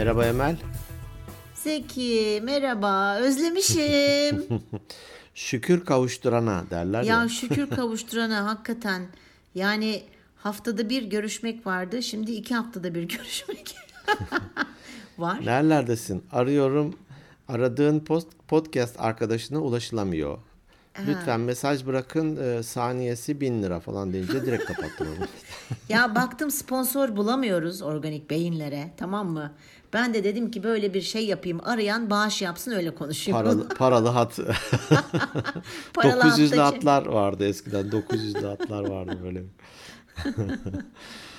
Merhaba 0.00 0.26
Emel. 0.26 0.56
Zeki 1.54 2.40
merhaba 2.44 3.16
özlemişim. 3.16 4.44
Şükür 5.34 5.84
kavuşturana 5.84 6.64
derler 6.70 7.02
ya. 7.02 7.22
ya 7.22 7.28
şükür 7.28 7.70
kavuşturana 7.76 8.46
hakikaten 8.46 9.02
yani 9.54 10.02
haftada 10.36 10.88
bir 10.88 11.02
görüşmek 11.02 11.66
vardı 11.66 12.02
şimdi 12.02 12.32
iki 12.32 12.54
haftada 12.54 12.94
bir 12.94 13.02
görüşmek 13.08 13.76
var. 15.18 15.40
Nerelerdesin? 15.46 16.24
Arıyorum. 16.32 16.94
Aradığın 17.48 18.00
post, 18.00 18.28
podcast 18.48 19.00
arkadaşına 19.00 19.58
ulaşılamıyor. 19.58 20.38
Lütfen 21.06 21.40
mesaj 21.40 21.86
bırakın 21.86 22.36
e, 22.36 22.62
saniyesi 22.62 23.40
bin 23.40 23.62
lira 23.62 23.80
falan 23.80 24.12
deyince 24.12 24.46
direkt 24.46 24.64
kapattım 24.64 25.08
onu. 25.08 25.26
Ya 25.88 26.14
baktım 26.14 26.50
sponsor 26.50 27.16
bulamıyoruz 27.16 27.82
organik 27.82 28.30
beyinlere 28.30 28.90
tamam 28.96 29.28
mı? 29.28 29.52
Ben 29.92 30.14
de 30.14 30.24
dedim 30.24 30.50
ki 30.50 30.62
böyle 30.62 30.94
bir 30.94 31.00
şey 31.00 31.26
yapayım 31.26 31.60
arayan 31.64 32.10
bağış 32.10 32.42
yapsın 32.42 32.70
öyle 32.72 32.94
konuşayım. 32.94 33.38
Paralı, 33.40 33.68
paralı 33.78 34.08
hat. 34.08 34.38
Paralı 35.94 36.22
900'lü 36.22 36.56
hattacı. 36.56 36.56
hatlar 36.60 37.06
vardı 37.06 37.46
eskiden. 37.48 37.86
900'lü 37.86 38.46
hatlar 38.46 38.84
vardı 38.88 39.18
böyle. 39.22 39.42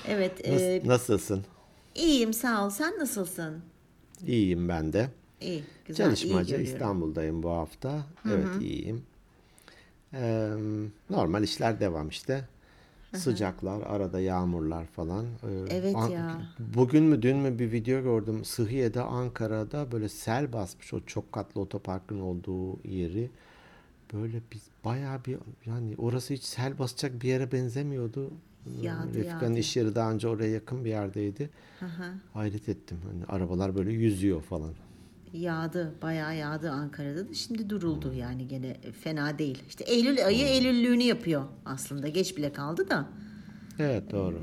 Evet 0.07 0.39
Nas- 0.47 0.61
e, 0.61 0.81
nasılsın? 0.85 1.45
iyiyim 1.95 2.33
sağ 2.33 2.65
ol 2.65 2.69
sen 2.69 2.99
nasılsın? 2.99 3.61
İyiyim 4.27 4.69
ben 4.69 4.93
de. 4.93 5.09
İyi 5.41 5.63
güzel 5.85 6.03
iyi 6.03 6.07
Çalışmacı 6.07 6.51
görüyorum. 6.51 6.73
İstanbul'dayım 6.73 7.43
bu 7.43 7.49
hafta. 7.51 8.01
Evet 8.31 8.47
iyiyim. 8.61 9.03
Ee, 10.13 10.49
normal 11.09 11.43
işler 11.43 11.79
devam 11.79 12.09
işte. 12.09 12.47
Sıcaklar, 13.15 13.81
arada 13.81 14.19
yağmurlar 14.19 14.85
falan. 14.85 15.25
Ee, 15.25 15.47
Evet 15.69 15.95
An- 15.95 16.09
ya. 16.09 16.41
Bugün 16.75 17.03
mü 17.03 17.21
dün 17.21 17.37
mü 17.37 17.59
bir 17.59 17.71
video 17.71 18.03
gördüm. 18.03 18.45
Sıhhiye'de 18.45 19.01
Ankara'da 19.01 19.91
böyle 19.91 20.09
sel 20.09 20.53
basmış 20.53 20.93
o 20.93 20.99
çok 21.05 21.31
katlı 21.31 21.61
otoparkın 21.61 22.19
olduğu 22.19 22.87
yeri. 22.87 23.29
Böyle 24.13 24.41
biz 24.53 24.61
bayağı 24.85 25.25
bir 25.25 25.37
yani 25.65 25.95
orası 25.97 26.33
hiç 26.33 26.43
sel 26.43 26.79
basacak 26.79 27.21
bir 27.21 27.27
yere 27.27 27.51
benzemiyordu. 27.51 28.31
Yağdı, 28.81 29.13
Refika'nın 29.13 29.49
yağdı. 29.49 29.59
iş 29.59 29.77
yeri 29.77 29.95
daha 29.95 30.11
önce 30.11 30.27
oraya 30.27 30.49
yakın 30.51 30.85
bir 30.85 30.89
yerdeydi. 30.89 31.49
Hayret 32.33 32.69
ettim. 32.69 32.97
Hani 33.11 33.25
arabalar 33.25 33.75
böyle 33.75 33.91
yüzüyor 33.91 34.41
falan. 34.41 34.73
Yağdı, 35.33 35.93
bayağı 36.01 36.35
yağdı 36.35 36.71
Ankara'da 36.71 37.29
da 37.29 37.33
şimdi 37.33 37.69
duruldu 37.69 38.13
yani 38.13 38.47
gene 38.47 38.77
fena 39.03 39.39
değil. 39.39 39.63
İşte 39.67 39.83
Eylül 39.83 40.25
ayı 40.25 40.45
Eylüllüğünü 40.45 41.03
yapıyor 41.03 41.43
aslında. 41.65 42.07
Geç 42.07 42.37
bile 42.37 42.53
kaldı 42.53 42.89
da 42.89 43.09
Evet 43.79 44.11
doğru. 44.11 44.41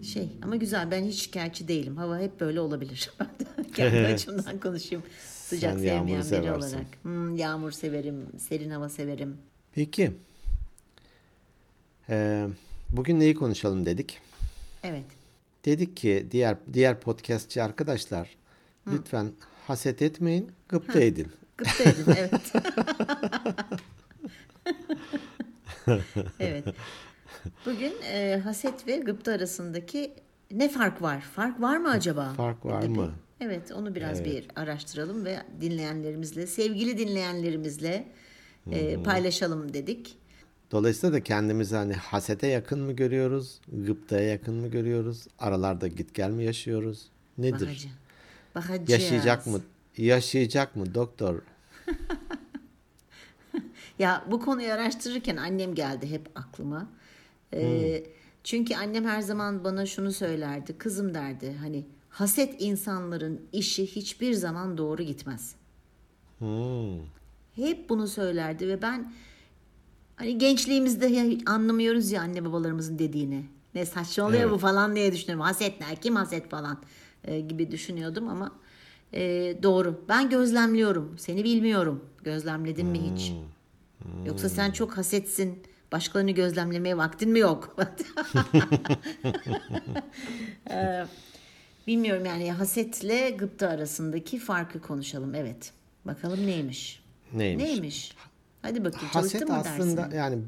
Ee, 0.00 0.02
şey 0.02 0.28
ama 0.42 0.56
güzel 0.56 0.90
ben 0.90 1.04
hiç 1.04 1.22
şikayetçi 1.22 1.68
değilim. 1.68 1.96
Hava 1.96 2.18
hep 2.18 2.40
böyle 2.40 2.60
olabilir. 2.60 3.10
Kendi 3.74 3.98
açımdan 4.06 4.60
konuşayım. 4.60 5.04
Sıcak 5.28 5.72
Sen 5.72 5.78
sevmeyen 5.78 6.06
biri 6.06 6.24
seversin. 6.24 6.76
olarak. 6.76 6.86
Hmm, 7.02 7.36
yağmur 7.36 7.70
severim, 7.70 8.26
serin 8.38 8.70
hava 8.70 8.88
severim. 8.88 9.36
Peki. 9.74 10.12
Ee, 12.08 12.46
bugün 12.90 13.20
neyi 13.20 13.34
konuşalım 13.34 13.86
dedik? 13.86 14.18
Evet. 14.82 15.04
Dedik 15.64 15.96
ki 15.96 16.26
diğer 16.30 16.56
diğer 16.72 17.00
podcastçi 17.00 17.62
arkadaşlar 17.62 18.28
lütfen 18.86 19.32
haset 19.72 20.02
etmeyin, 20.02 20.52
gıpta 20.68 21.00
edin. 21.00 21.28
Gıpta 21.56 21.84
edin 21.84 22.04
evet. 22.16 22.52
evet. 26.40 26.64
Bugün 27.66 27.92
e, 28.12 28.40
haset 28.44 28.86
ve 28.86 28.96
gıpta 28.96 29.32
arasındaki 29.32 30.12
ne 30.50 30.68
fark 30.68 31.02
var? 31.02 31.20
Fark 31.20 31.60
var 31.60 31.76
mı 31.76 31.90
acaba? 31.90 32.32
Fark 32.36 32.64
var 32.64 32.82
Gibi. 32.82 32.98
mı? 32.98 33.10
Evet 33.40 33.72
onu 33.72 33.94
biraz 33.94 34.24
bir 34.24 34.46
araştıralım 34.56 35.24
ve 35.24 35.38
dinleyenlerimizle, 35.60 36.46
sevgili 36.46 36.98
dinleyenlerimizle 36.98 38.08
e, 38.70 39.02
paylaşalım 39.02 39.74
dedik. 39.74 40.16
Dolayısıyla 40.70 41.16
da 41.16 41.22
kendimizi 41.22 41.76
hani 41.76 41.94
hasete 41.94 42.46
yakın 42.46 42.80
mı 42.80 42.92
görüyoruz, 42.92 43.60
gıptaya 43.72 44.28
yakın 44.28 44.54
mı 44.54 44.68
görüyoruz, 44.68 45.26
aralarda 45.38 45.86
git 45.86 46.14
gel 46.14 46.30
mi 46.30 46.44
yaşıyoruz? 46.44 47.08
Nedir? 47.38 47.52
Bakacağız. 47.52 48.01
Bakacağız. 48.54 48.88
Yaşayacak 48.90 49.46
mı? 49.46 49.60
Yaşayacak 49.96 50.76
mı 50.76 50.94
doktor? 50.94 51.38
Ya 53.98 54.24
bu 54.30 54.40
konuyu 54.40 54.72
araştırırken 54.72 55.36
annem 55.36 55.74
geldi 55.74 56.10
hep 56.10 56.28
aklıma. 56.34 56.88
Ee, 57.54 58.04
Çünkü 58.44 58.74
annem 58.74 59.04
her 59.04 59.20
zaman 59.20 59.64
bana 59.64 59.86
şunu 59.86 60.12
söylerdi. 60.12 60.78
Kızım 60.78 61.14
derdi 61.14 61.56
hani 61.60 61.86
haset 62.10 62.62
insanların 62.62 63.40
işi 63.52 63.86
hiçbir 63.86 64.32
zaman 64.32 64.78
doğru 64.78 65.02
gitmez. 65.02 65.54
Hmm. 66.38 66.98
Hep 67.56 67.88
bunu 67.88 68.08
söylerdi 68.08 68.68
ve 68.68 68.82
ben 68.82 69.12
hani 70.16 70.38
gençliğimizde 70.38 71.38
anlamıyoruz 71.46 72.12
ya 72.12 72.22
anne 72.22 72.44
babalarımızın 72.44 72.98
dediğini. 72.98 73.44
Ne 73.74 73.86
saçmalıyor 73.86 74.42
Evet. 74.42 74.52
bu 74.52 74.58
falan 74.58 74.96
diye 74.96 75.12
düşünüyorum. 75.12 75.44
Haset 75.44 75.80
ne? 75.80 75.96
Kim 75.96 76.16
haset 76.16 76.50
falan 76.50 76.78
e, 77.24 77.40
gibi 77.40 77.70
düşünüyordum 77.70 78.28
ama 78.28 78.52
e, 79.12 79.20
doğru. 79.62 80.04
Ben 80.08 80.30
gözlemliyorum. 80.30 81.18
Seni 81.18 81.44
bilmiyorum. 81.44 82.04
Gözlemledin 82.24 82.86
mi 82.86 83.12
hiç? 83.14 83.32
Yoksa 84.26 84.48
sen 84.48 84.70
çok 84.70 84.96
hasetsin. 84.96 85.62
Başkalarını 85.92 86.30
gözlemlemeye 86.30 86.96
vaktin 86.96 87.30
mi 87.30 87.38
yok? 87.38 87.76
Ee, 90.70 91.04
bilmiyorum 91.86 92.24
yani 92.24 92.52
hasetle 92.52 93.30
gıpta 93.30 93.68
arasındaki 93.68 94.38
farkı 94.38 94.80
konuşalım. 94.80 95.34
Evet. 95.34 95.72
Bakalım 96.04 96.46
neymiş? 96.46 97.02
Neymiş? 97.32 97.64
Neymiş? 97.66 98.16
Hadi 98.62 98.84
bakayım 98.84 99.06
Haset 99.08 99.48
mı 99.48 99.54
aslında 99.56 99.96
dersin? 100.02 100.16
yani 100.16 100.38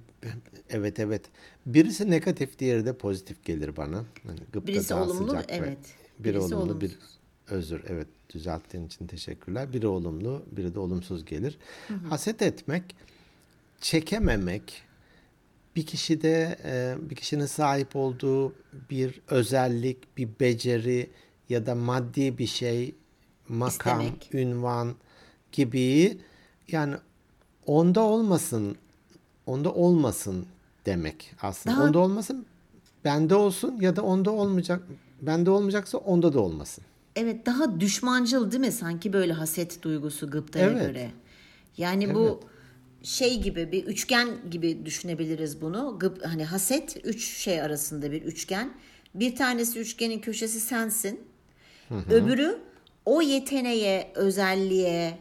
evet 0.68 1.00
evet. 1.00 1.22
Birisi 1.66 2.10
negatif 2.10 2.58
diğeri 2.58 2.86
de 2.86 2.96
pozitif 2.96 3.44
gelir 3.44 3.76
bana. 3.76 4.04
Hani 4.26 4.38
gıpta 4.52 4.66
Birisi 4.66 4.94
olumlu, 4.94 5.26
sıcak 5.30 5.50
ve- 5.50 5.54
evet. 5.54 5.78
Biri 6.19 6.34
Birisi 6.34 6.54
olumlu, 6.54 6.80
bir 6.80 6.98
özür. 7.48 7.82
Evet 7.88 8.08
düzelttiğin 8.34 8.86
için 8.86 9.06
teşekkürler. 9.06 9.72
Biri 9.72 9.86
olumlu, 9.86 10.42
biri 10.52 10.75
de 10.75 10.78
olumsuz 10.78 11.25
gelir. 11.25 11.58
Haset 12.08 12.42
etmek, 12.42 12.97
çekememek, 13.80 14.82
bir 15.76 15.86
kişide 15.86 16.58
e, 16.64 16.97
bir 17.10 17.16
kişinin 17.16 17.47
sahip 17.47 17.97
olduğu 17.97 18.52
bir 18.91 19.20
özellik, 19.28 20.16
bir 20.16 20.28
beceri 20.41 21.10
ya 21.48 21.66
da 21.66 21.75
maddi 21.75 22.38
bir 22.38 22.46
şey, 22.46 22.94
makam, 23.48 24.00
İstemek. 24.00 24.34
ünvan 24.34 24.94
gibi 25.52 26.19
yani 26.69 26.94
onda 27.66 28.00
olmasın, 28.00 28.76
onda 29.46 29.72
olmasın 29.75 30.46
demek 30.86 31.34
aslında. 31.42 31.76
Daha- 31.76 31.84
Onda 31.84 31.98
olmasın, 31.98 32.46
bende 33.04 33.34
olsun 33.34 33.81
ya 33.81 33.96
da 33.96 34.02
onda 34.02 34.31
olmayacak. 34.31 34.82
Bende 35.26 35.50
olmayacaksa 35.50 35.98
onda 35.98 36.32
da 36.32 36.40
olmasın. 36.40 36.84
Evet 37.16 37.46
daha 37.46 37.80
düşmancıl 37.80 38.50
değil 38.50 38.60
mi 38.60 38.72
sanki 38.72 39.12
böyle 39.12 39.32
haset 39.32 39.82
duygusu 39.82 40.30
gıptaya 40.30 40.70
Evet. 40.70 40.86
göre. 40.86 41.10
Yani 41.76 42.14
bu 42.14 42.40
şey 43.02 43.40
gibi 43.40 43.72
bir 43.72 43.84
üçgen 43.84 44.28
gibi 44.50 44.86
düşünebiliriz 44.86 45.60
bunu. 45.60 45.96
Gıp, 45.98 46.26
hani 46.26 46.44
haset 46.44 47.06
üç 47.06 47.24
şey 47.24 47.62
arasında 47.62 48.12
bir 48.12 48.22
üçgen. 48.22 48.72
Bir 49.14 49.36
tanesi 49.36 49.78
üçgenin 49.78 50.18
köşesi 50.18 50.60
sensin. 50.60 51.20
Öbürü 52.10 52.58
o 53.04 53.22
yeteneğe, 53.22 54.12
özelliğe, 54.14 55.18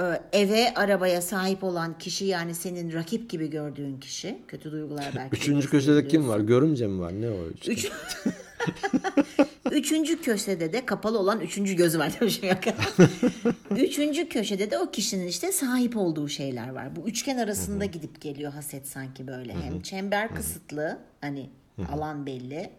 e, 0.00 0.22
eve, 0.32 0.74
arabaya 0.74 1.22
sahip 1.22 1.64
olan 1.64 1.98
kişi 1.98 2.24
yani 2.24 2.54
senin 2.54 2.92
rakip 2.92 3.30
gibi 3.30 3.50
gördüğün 3.50 4.00
kişi. 4.00 4.38
Kötü 4.48 4.72
duygular 4.72 5.12
belki. 5.16 5.36
Üçüncü 5.36 5.70
köşede 5.70 6.08
kim 6.08 6.28
var? 6.28 6.40
Görümce 6.40 6.86
mi 6.86 7.00
var? 7.00 7.12
Ne 7.20 7.30
o? 7.30 7.46
üçgen? 7.46 7.72
Üç... 7.72 7.90
üçüncü 9.70 10.20
köşede 10.22 10.72
de 10.72 10.86
kapalı 10.86 11.18
olan 11.18 11.40
üçüncü 11.40 11.74
gözü 11.76 11.98
var 11.98 12.12
demişim 12.20 12.48
yok. 12.48 12.58
üçüncü 13.70 14.28
köşede 14.28 14.70
de 14.70 14.78
o 14.78 14.90
kişinin 14.90 15.26
işte 15.26 15.52
sahip 15.52 15.96
olduğu 15.96 16.28
şeyler 16.28 16.68
var. 16.68 16.96
Bu 16.96 17.08
üçgen 17.08 17.38
arasında 17.38 17.84
gidip 17.84 18.20
geliyor 18.20 18.52
haset 18.52 18.86
sanki 18.88 19.26
böyle. 19.26 19.52
Hem 19.54 19.80
çember 19.80 20.34
kısıtlı 20.34 20.98
hani 21.20 21.50
alan 21.92 22.26
belli. 22.26 22.70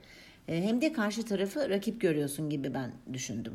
e, 0.48 0.64
Hem 0.64 0.82
de 0.82 0.94
karşı 0.94 1.24
tarafı 1.26 1.70
rakip 1.70 2.02
görüyorsun 2.02 2.50
gibi 2.50 2.74
ben 2.74 2.92
düşündüm. 3.14 3.54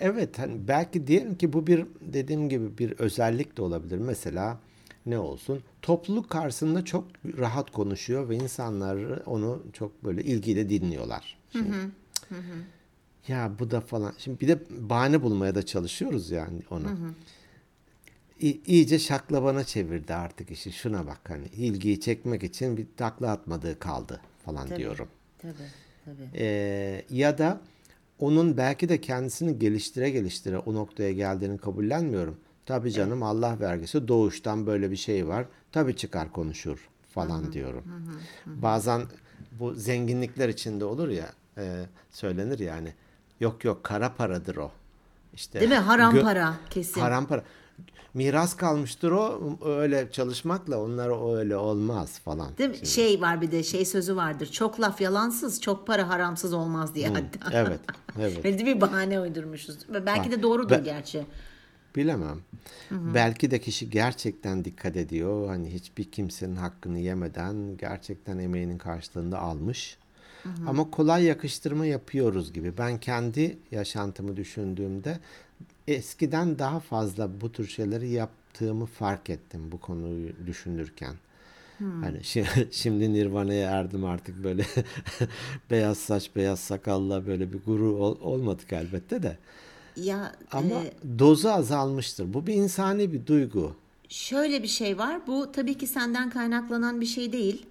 Evet 0.00 0.38
hani 0.38 0.68
belki 0.68 1.06
diyelim 1.06 1.34
ki 1.34 1.52
bu 1.52 1.66
bir 1.66 1.84
dediğim 2.00 2.48
gibi 2.48 2.78
bir 2.78 2.92
özellik 2.92 3.56
de 3.56 3.62
olabilir. 3.62 3.98
Mesela 3.98 4.58
ne 5.08 5.18
olsun? 5.18 5.62
Topluluk 5.82 6.30
karşısında 6.30 6.84
çok 6.84 7.04
rahat 7.38 7.70
konuşuyor 7.70 8.28
ve 8.28 8.36
insanlar 8.36 9.22
onu 9.26 9.62
çok 9.72 10.04
böyle 10.04 10.24
ilgiyle 10.24 10.68
dinliyorlar. 10.68 11.38
Şimdi, 11.52 11.70
Ya 13.28 13.52
bu 13.58 13.70
da 13.70 13.80
falan. 13.80 14.12
Şimdi 14.18 14.40
bir 14.40 14.48
de 14.48 14.58
bahane 14.70 15.22
bulmaya 15.22 15.54
da 15.54 15.66
çalışıyoruz 15.66 16.30
yani 16.30 16.62
ona. 16.70 16.88
İ- 18.40 18.60
iyice 18.66 18.98
şaklabana 18.98 19.64
çevirdi 19.64 20.14
artık 20.14 20.50
işi. 20.50 20.72
Şuna 20.72 21.06
bak 21.06 21.20
hani 21.28 21.46
ilgiyi 21.46 22.00
çekmek 22.00 22.42
için 22.44 22.76
bir 22.76 22.86
takla 22.96 23.30
atmadığı 23.30 23.78
kaldı 23.78 24.20
falan 24.44 24.66
Tabii. 24.68 24.78
diyorum. 24.78 25.08
Tabii 25.38 25.52
tabii. 26.04 26.28
Ee, 26.34 27.04
ya 27.10 27.38
da 27.38 27.60
onun 28.18 28.56
belki 28.56 28.88
de 28.88 29.00
kendisini 29.00 29.58
geliştire 29.58 30.10
geliştire 30.10 30.58
o 30.58 30.74
noktaya 30.74 31.12
geldiğini 31.12 31.58
kabullenmiyorum. 31.58 32.36
Tabii 32.68 32.92
canım 32.92 33.22
Allah 33.22 33.60
vergisi 33.60 34.08
doğuştan 34.08 34.66
böyle 34.66 34.90
bir 34.90 34.96
şey 34.96 35.28
var. 35.28 35.46
Tabii 35.72 35.96
çıkar 35.96 36.32
konuşur 36.32 36.88
falan 37.10 37.52
diyorum. 37.52 37.84
Bazen 38.46 39.02
bu 39.52 39.74
zenginlikler 39.74 40.48
içinde 40.48 40.84
olur 40.84 41.08
ya 41.08 41.26
e, 41.58 41.84
söylenir 42.10 42.58
yani. 42.58 42.94
Yok 43.40 43.64
yok 43.64 43.84
kara 43.84 44.14
paradır 44.14 44.56
o. 44.56 44.70
İşte 45.34 45.60
Değil 45.60 45.70
mi? 45.70 45.76
Haram 45.76 46.20
para 46.20 46.54
kesin. 46.70 47.00
Haram 47.00 47.26
para. 47.26 47.42
Miras 48.14 48.56
kalmıştır 48.56 49.10
o 49.10 49.40
öyle 49.64 50.08
çalışmakla 50.12 50.82
onlar 50.82 51.36
öyle 51.38 51.56
olmaz 51.56 52.18
falan. 52.18 52.58
Değil 52.58 52.70
mi? 52.70 52.86
Şey 52.86 53.20
var 53.20 53.40
bir 53.40 53.50
de 53.50 53.62
şey 53.62 53.84
sözü 53.84 54.16
vardır. 54.16 54.46
Çok 54.46 54.80
laf 54.80 55.00
yalansız, 55.00 55.60
çok 55.60 55.86
para 55.86 56.08
haramsız 56.08 56.52
olmaz 56.52 56.94
diye 56.94 57.08
hatta. 57.08 57.50
Evet. 57.52 57.80
Evet. 58.18 58.44
Öyle 58.44 58.58
de 58.58 58.66
bir 58.66 58.80
bahane 58.80 59.20
uydurmuşuz. 59.20 59.78
Belki 60.06 60.30
de 60.30 60.42
doğrudur 60.42 60.70
Ben- 60.70 60.84
gerçi. 60.84 61.26
Bilemem. 61.98 62.38
Belki 63.14 63.50
de 63.50 63.60
kişi 63.60 63.90
gerçekten 63.90 64.64
dikkat 64.64 64.96
ediyor. 64.96 65.48
Hani 65.48 65.74
hiçbir 65.74 66.04
kimsenin 66.04 66.56
hakkını 66.56 66.98
yemeden 66.98 67.76
gerçekten 67.76 68.38
emeğinin 68.38 68.78
karşılığında 68.78 69.38
almış. 69.38 69.96
Ama 70.66 70.90
kolay 70.90 71.24
yakıştırma 71.24 71.86
yapıyoruz 71.86 72.52
gibi. 72.52 72.72
Ben 72.78 72.98
kendi 73.00 73.58
yaşantımı 73.70 74.36
düşündüğümde 74.36 75.18
eskiden 75.88 76.58
daha 76.58 76.80
fazla 76.80 77.40
bu 77.40 77.52
tür 77.52 77.66
şeyleri 77.68 78.08
yaptığımı 78.08 78.86
fark 78.86 79.30
ettim 79.30 79.72
bu 79.72 79.80
konuyu 79.80 80.32
düşünürken. 80.46 81.14
Hani 81.78 82.18
şi- 82.18 82.66
şimdi 82.72 83.12
Nirvana'ya 83.12 83.70
erdim 83.70 84.04
artık 84.04 84.44
böyle 84.44 84.64
beyaz 85.70 85.98
saç, 85.98 86.30
beyaz 86.36 86.60
sakalla 86.60 87.26
böyle 87.26 87.52
bir 87.52 87.58
guru 87.66 87.96
ol- 87.96 88.20
olmadık 88.20 88.72
elbette 88.72 89.22
de. 89.22 89.36
Ya 90.02 90.32
Ama 90.52 90.74
e, 90.74 90.92
dozu 91.18 91.48
azalmıştır. 91.48 92.34
Bu 92.34 92.46
bir 92.46 92.54
insani 92.54 93.12
bir 93.12 93.26
duygu. 93.26 93.74
şöyle 94.08 94.62
bir 94.62 94.68
şey 94.68 94.98
var. 94.98 95.26
Bu 95.26 95.52
tabii 95.52 95.78
ki 95.78 95.86
senden 95.86 96.30
kaynaklanan 96.30 97.00
bir 97.00 97.06
şey 97.06 97.32
değil. 97.32 97.66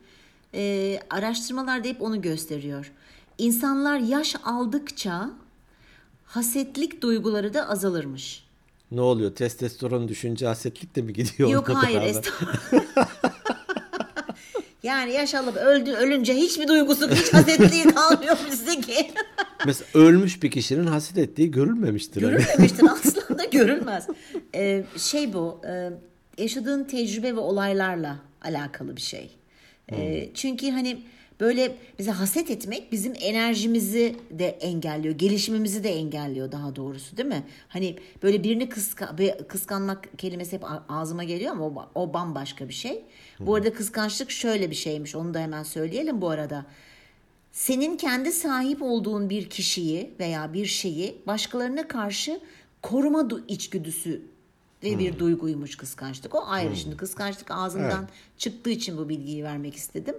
E, 0.54 1.00
araştırmalar 1.10 1.84
da 1.84 1.88
hep 1.88 2.02
onu 2.02 2.22
gösteriyor. 2.22 2.92
İnsanlar 3.38 4.00
yaş 4.00 4.36
aldıkça 4.44 5.30
hasetlik 6.26 7.02
duyguları 7.02 7.54
da 7.54 7.70
azalırmış. 7.70 8.44
Ne 8.92 9.02
oluyor? 9.02 9.36
Testosteron 9.36 10.08
düşünce 10.08 10.48
hasetlik 10.48 10.96
de 10.96 11.02
mi 11.02 11.14
gidiyor? 11.14 11.50
Yok 11.50 11.70
hayır 11.70 12.02
estağfurullah. 12.02 13.08
yani 14.84 15.14
yaş 15.14 15.36
alıp 15.36 15.56
öldü, 15.58 15.92
ölünce 15.92 16.34
hiçbir 16.36 16.68
duygusu, 16.68 17.10
hiç 17.10 17.34
hasetliği 17.34 17.84
kalmıyor 17.84 18.38
bizdeki. 18.52 19.12
Mesela 19.68 19.88
ölmüş 19.94 20.44
bir 20.44 20.52
kişinin 20.52 20.88
haset 20.88 21.18
ettiği 21.18 21.52
görülmemiştir. 21.52 22.24
hani. 22.24 22.32
Görülmemiştir 22.32 22.86
aslında 22.92 23.46
görülmez. 23.46 24.08
Ee, 24.56 24.84
şey 24.98 25.34
bu 25.34 25.62
e, 25.68 25.90
yaşadığın 26.38 26.84
tecrübe 26.84 27.36
ve 27.36 27.40
olaylarla 27.40 28.20
alakalı 28.42 28.96
bir 28.96 29.02
şey. 29.02 29.32
Ee, 29.92 30.30
çünkü 30.34 30.72
hani 30.72 31.00
böyle 31.40 31.76
bize 32.00 32.12
haset 32.12 32.52
etmek 32.52 32.92
bizim 32.92 33.14
enerjimizi 33.20 34.16
de 34.32 34.48
engelliyor. 34.48 35.16
Gelişimimizi 35.16 35.84
de 35.84 35.90
engelliyor 35.90 36.52
daha 36.52 36.76
doğrusu 36.76 37.18
değil 37.18 37.30
mi? 37.30 37.44
Hani 37.68 37.96
böyle 38.24 38.44
birini 38.44 38.70
kıska, 38.70 39.16
kıskanmak 39.48 40.18
kelimesi 40.18 40.56
hep 40.56 40.64
ağzıma 40.90 41.24
geliyor 41.24 41.52
ama 41.52 41.66
o, 41.66 41.90
o 41.96 42.14
bambaşka 42.14 42.70
bir 42.70 42.74
şey. 42.74 43.04
Bu 43.40 43.56
arada 43.56 43.74
kıskançlık 43.74 44.32
şöyle 44.32 44.70
bir 44.70 44.76
şeymiş 44.76 45.16
onu 45.16 45.34
da 45.34 45.40
hemen 45.40 45.64
söyleyelim 45.64 46.22
bu 46.22 46.30
arada 46.30 46.66
senin 47.58 47.98
kendi 47.98 48.32
sahip 48.32 48.82
olduğun 48.82 49.30
bir 49.30 49.50
kişiyi 49.50 50.14
veya 50.20 50.54
bir 50.54 50.66
şeyi 50.66 51.22
başkalarına 51.28 51.88
karşı 51.88 52.40
koruma 52.82 53.22
du- 53.22 53.44
içgüdüsü 53.48 54.22
ve 54.84 55.00
bir 55.00 55.20
duyguymuş 55.20 55.76
kıskançlık. 55.78 56.36
O 56.36 56.44
ayrı 56.48 56.76
şimdi 56.76 56.98
kıskançlık 56.98 57.52
ağzımdan 57.52 58.00
Evet. 58.00 58.10
çıktığı 58.38 58.70
için 58.70 58.98
bu 58.98 59.10
bilgiyi 59.10 59.44
vermek 59.44 59.76
istedim. 59.76 60.16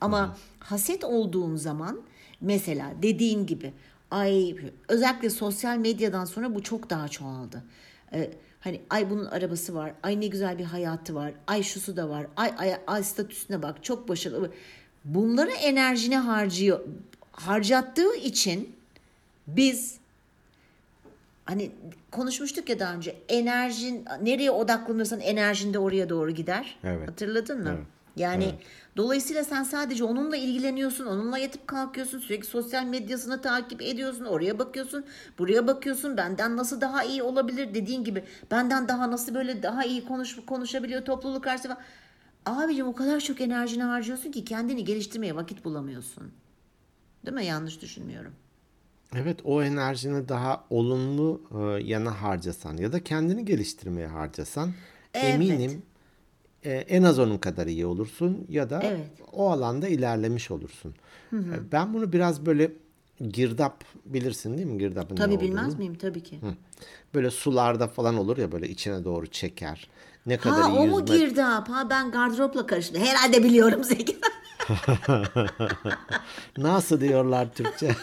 Ama 0.00 0.36
haset 0.58 1.04
olduğum 1.04 1.56
zaman 1.56 2.00
mesela 2.40 2.92
dediğin 3.02 3.46
gibi 3.46 3.72
ay 4.10 4.56
özellikle 4.88 5.30
sosyal 5.30 5.76
medyadan 5.76 6.24
sonra 6.24 6.54
bu 6.54 6.62
çok 6.62 6.90
daha 6.90 7.08
çoğaldı. 7.08 7.62
Ee, 8.12 8.30
hani 8.60 8.80
ay 8.90 9.10
bunun 9.10 9.24
arabası 9.26 9.74
var, 9.74 9.92
ay 10.02 10.20
ne 10.20 10.26
güzel 10.26 10.58
bir 10.58 10.64
hayatı 10.64 11.14
var, 11.14 11.32
ay 11.46 11.62
şusu 11.62 11.96
da 11.96 12.08
var, 12.08 12.26
ay 12.36 12.52
ay, 12.58 12.76
ay 12.86 13.02
statüsüne 13.02 13.62
bak 13.62 13.84
çok 13.84 14.08
başarılı. 14.08 14.50
Bunları 15.04 15.50
enerjine 15.50 16.18
harcıyor, 16.18 16.80
harcattığı 17.32 18.14
için 18.14 18.76
biz 19.46 19.96
hani 21.44 21.70
konuşmuştuk 22.10 22.68
ya 22.68 22.78
daha 22.78 22.94
önce 22.94 23.16
enerjin 23.28 24.04
nereye 24.22 24.50
odaklanırsan 24.50 25.20
enerjin 25.20 25.74
de 25.74 25.78
oraya 25.78 26.08
doğru 26.08 26.30
gider. 26.30 26.78
Evet. 26.84 27.08
Hatırladın 27.08 27.62
mı? 27.62 27.68
Evet. 27.68 27.86
Yani 28.16 28.44
Evet. 28.44 28.54
dolayısıyla 28.96 29.44
sen 29.44 29.62
sadece 29.62 30.04
onunla 30.04 30.36
ilgileniyorsun, 30.36 31.06
onunla 31.06 31.38
yatıp 31.38 31.66
kalkıyorsun, 31.66 32.18
sürekli 32.18 32.46
sosyal 32.46 32.84
medyasını 32.84 33.42
takip 33.42 33.82
ediyorsun, 33.82 34.24
oraya 34.24 34.58
bakıyorsun, 34.58 35.04
buraya 35.38 35.66
bakıyorsun. 35.66 36.16
Benden 36.16 36.56
nasıl 36.56 36.80
daha 36.80 37.04
iyi 37.04 37.22
olabilir 37.22 37.74
dediğin 37.74 38.04
gibi. 38.04 38.24
Benden 38.50 38.88
daha 38.88 39.10
nasıl 39.10 39.34
böyle 39.34 39.62
daha 39.62 39.84
iyi 39.84 40.04
konuş 40.04 40.36
konuşabiliyor 40.46 41.04
topluluk 41.04 41.44
karşısında. 41.44 41.76
Abicim 42.46 42.86
o 42.88 42.94
kadar 42.94 43.20
çok 43.20 43.40
enerjini 43.40 43.82
harcıyorsun 43.82 44.30
ki 44.30 44.44
kendini 44.44 44.84
geliştirmeye 44.84 45.36
vakit 45.36 45.64
bulamıyorsun. 45.64 46.32
Değil 47.26 47.34
mi? 47.34 47.44
Yanlış 47.44 47.82
düşünmüyorum. 47.82 48.32
Evet 49.16 49.40
o 49.44 49.62
enerjini 49.62 50.28
daha 50.28 50.64
olumlu 50.70 51.42
e, 51.50 51.82
yana 51.84 52.22
harcasan 52.22 52.76
ya 52.76 52.92
da 52.92 53.04
kendini 53.04 53.44
geliştirmeye 53.44 54.06
harcasan 54.06 54.72
Evet. 55.14 55.24
eminim 55.34 55.82
e, 56.64 56.70
en 56.72 57.02
az 57.02 57.18
onun 57.18 57.38
kadar 57.38 57.66
iyi 57.66 57.86
olursun 57.86 58.46
ya 58.48 58.70
da 58.70 58.80
Evet. 58.84 59.06
o 59.32 59.50
alanda 59.50 59.88
ilerlemiş 59.88 60.50
olursun. 60.50 60.94
E, 61.32 61.72
Ben 61.72 61.94
bunu 61.94 62.12
biraz 62.12 62.46
böyle 62.46 62.72
girdap 63.28 63.84
bilirsin 64.04 64.56
değil 64.58 64.66
mi 64.68 64.78
girdapın 64.78 65.14
ne 65.14 65.18
Tabii 65.18 65.34
olduğunu? 65.34 65.48
bilmez 65.48 65.78
miyim? 65.78 65.94
Tabii 65.94 66.22
ki. 66.22 66.40
Böyle 67.14 67.30
sularda 67.30 67.88
falan 67.88 68.16
olur 68.16 68.36
ya 68.38 68.52
böyle 68.52 68.68
içine 68.68 69.04
doğru 69.04 69.26
çeker. 69.26 69.88
Ne 70.26 70.36
kadar 70.36 70.62
Ha 70.62 70.70
iyi 70.70 70.78
o 70.78 70.86
mu 70.86 71.04
girdap? 71.04 71.68
Ha 71.68 71.90
ben 71.90 72.10
gardıropla 72.10 72.66
karıştım. 72.66 73.02
Herhalde 73.02 73.44
biliyorum 73.44 73.84
Zeki. 73.84 74.18
Nasıl 76.58 77.00
diyorlar 77.00 77.54
Türkçe? 77.54 77.96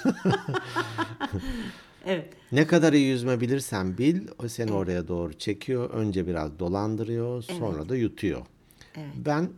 evet. 2.05 2.33
ne 2.51 2.67
kadar 2.67 2.93
iyi 2.93 3.07
yüzme 3.07 3.41
bilirsen 3.41 3.97
bil, 3.97 4.27
o 4.43 4.47
seni 4.47 4.71
oraya 4.71 5.07
doğru 5.07 5.33
çekiyor. 5.33 5.89
Önce 5.89 6.27
biraz 6.27 6.59
dolandırıyor, 6.59 7.43
sonra 7.43 7.89
da 7.89 7.95
yutuyor. 7.95 8.45
Ben 9.15 9.49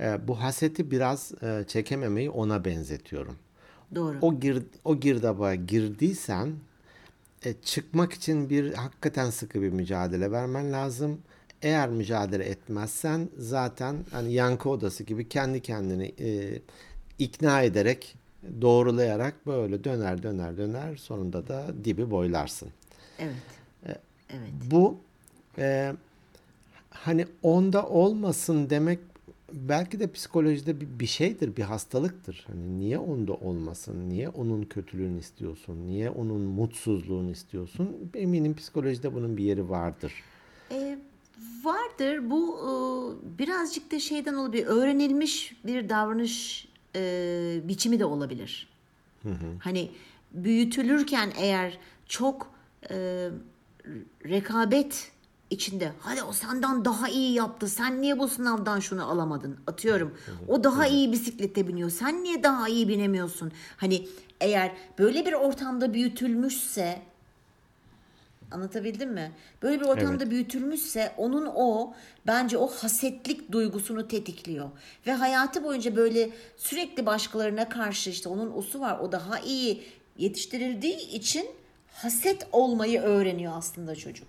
e, 0.00 0.28
bu 0.28 0.42
haseti 0.42 0.90
biraz 0.90 1.32
e, 1.42 1.64
çekememeyi 1.68 2.30
ona 2.30 2.64
benzetiyorum. 2.64 3.36
Doğru. 3.94 4.18
O 4.20 4.40
gir, 4.40 4.62
o 4.84 5.00
girdaba 5.00 5.54
girdiysen 5.54 6.52
e, 7.44 7.52
çıkmak 7.52 8.12
için 8.12 8.50
bir 8.50 8.74
hakikaten 8.74 9.30
sıkı 9.30 9.62
bir 9.62 9.70
mücadele 9.70 10.30
vermen 10.30 10.72
lazım. 10.72 11.20
Eğer 11.62 11.88
mücadele 11.88 12.44
etmezsen 12.44 13.28
zaten 13.38 13.96
hani 14.10 14.32
yankı 14.32 14.70
odası 14.70 15.04
gibi 15.04 15.28
kendi 15.28 15.62
kendini 15.62 16.12
e, 16.20 16.58
ikna 17.18 17.62
ederek 17.62 18.14
doğrulayarak 18.60 19.46
böyle 19.46 19.84
döner 19.84 20.22
döner 20.22 20.56
döner 20.56 20.96
sonunda 20.96 21.48
da 21.48 21.66
dibi 21.84 22.10
boylarsın. 22.10 22.68
Evet. 23.18 23.34
Evet. 24.30 24.50
Bu 24.70 24.96
e, 25.58 25.92
hani 26.90 27.26
onda 27.42 27.86
olmasın 27.86 28.70
demek 28.70 28.98
belki 29.52 30.00
de 30.00 30.12
psikolojide 30.12 30.80
bir, 30.80 31.00
bir 31.00 31.06
şeydir, 31.06 31.56
bir 31.56 31.62
hastalıktır. 31.62 32.44
Hani 32.46 32.78
niye 32.78 32.98
onda 32.98 33.32
olmasın? 33.34 34.10
Niye 34.10 34.28
onun 34.28 34.62
kötülüğünü 34.62 35.20
istiyorsun? 35.20 35.86
Niye 35.86 36.10
onun 36.10 36.40
mutsuzluğunu 36.40 37.30
istiyorsun? 37.30 38.10
Eminim 38.14 38.56
psikolojide 38.56 39.14
bunun 39.14 39.36
bir 39.36 39.44
yeri 39.44 39.70
vardır. 39.70 40.12
E, 40.70 40.98
vardır. 41.64 42.30
Bu 42.30 42.58
e, 42.58 42.68
birazcık 43.38 43.92
da 43.92 44.00
şeyden 44.00 44.34
olabilir. 44.34 44.66
Öğrenilmiş 44.66 45.56
bir 45.66 45.88
davranış 45.88 46.68
e, 46.96 47.60
biçimi 47.64 48.00
de 48.00 48.04
olabilir. 48.04 48.68
Hani 49.60 49.90
büyütülürken 50.32 51.32
eğer 51.36 51.78
çok 52.06 52.50
e, 52.90 53.28
rekabet 54.24 55.12
içinde 55.50 55.92
hadi 56.00 56.22
o 56.22 56.32
senden 56.32 56.84
daha 56.84 57.08
iyi 57.08 57.32
yaptı. 57.32 57.68
Sen 57.68 58.02
niye 58.02 58.18
bu 58.18 58.28
sınavdan 58.28 58.80
şunu 58.80 59.10
alamadın? 59.10 59.56
Atıyorum. 59.66 60.14
O 60.48 60.64
daha 60.64 60.86
iyi 60.86 61.12
bisiklete 61.12 61.68
biniyor. 61.68 61.90
Sen 61.90 62.24
niye 62.24 62.42
daha 62.42 62.68
iyi 62.68 62.88
binemiyorsun? 62.88 63.52
Hani 63.76 64.08
eğer 64.40 64.72
böyle 64.98 65.26
bir 65.26 65.32
ortamda 65.32 65.94
büyütülmüşse 65.94 67.02
Anlatabildim 68.50 69.12
mi? 69.12 69.32
Böyle 69.62 69.80
bir 69.80 69.84
ortamda 69.86 70.30
büyütülmüşse 70.30 71.12
onun 71.16 71.46
o 71.54 71.94
bence 72.26 72.58
o 72.58 72.66
hasetlik 72.66 73.52
duygusunu 73.52 74.08
tetikliyor. 74.08 74.70
Ve 75.06 75.12
hayatı 75.12 75.64
boyunca 75.64 75.96
böyle 75.96 76.30
sürekli 76.56 77.06
başkalarına 77.06 77.68
karşı 77.68 78.10
işte 78.10 78.28
onun 78.28 78.52
osu 78.52 78.80
var 78.80 78.98
o 78.98 79.12
daha 79.12 79.38
iyi 79.40 79.82
yetiştirildiği 80.18 81.08
için 81.10 81.46
haset 81.92 82.46
olmayı 82.52 83.00
öğreniyor 83.00 83.52
aslında 83.56 83.96
çocuk. 83.96 84.28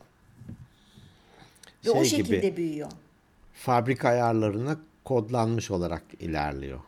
Ve 1.85 1.89
o 1.91 1.95
Şey 2.05 2.17
şekilde 2.17 2.37
gibi. 2.47 2.57
büyüyor. 2.57 2.91
Fabrika 3.53 4.09
ayarlarına 4.09 4.77
kodlanmış 5.05 5.71
olarak 5.71 6.03
ilerliyor. 6.19 6.79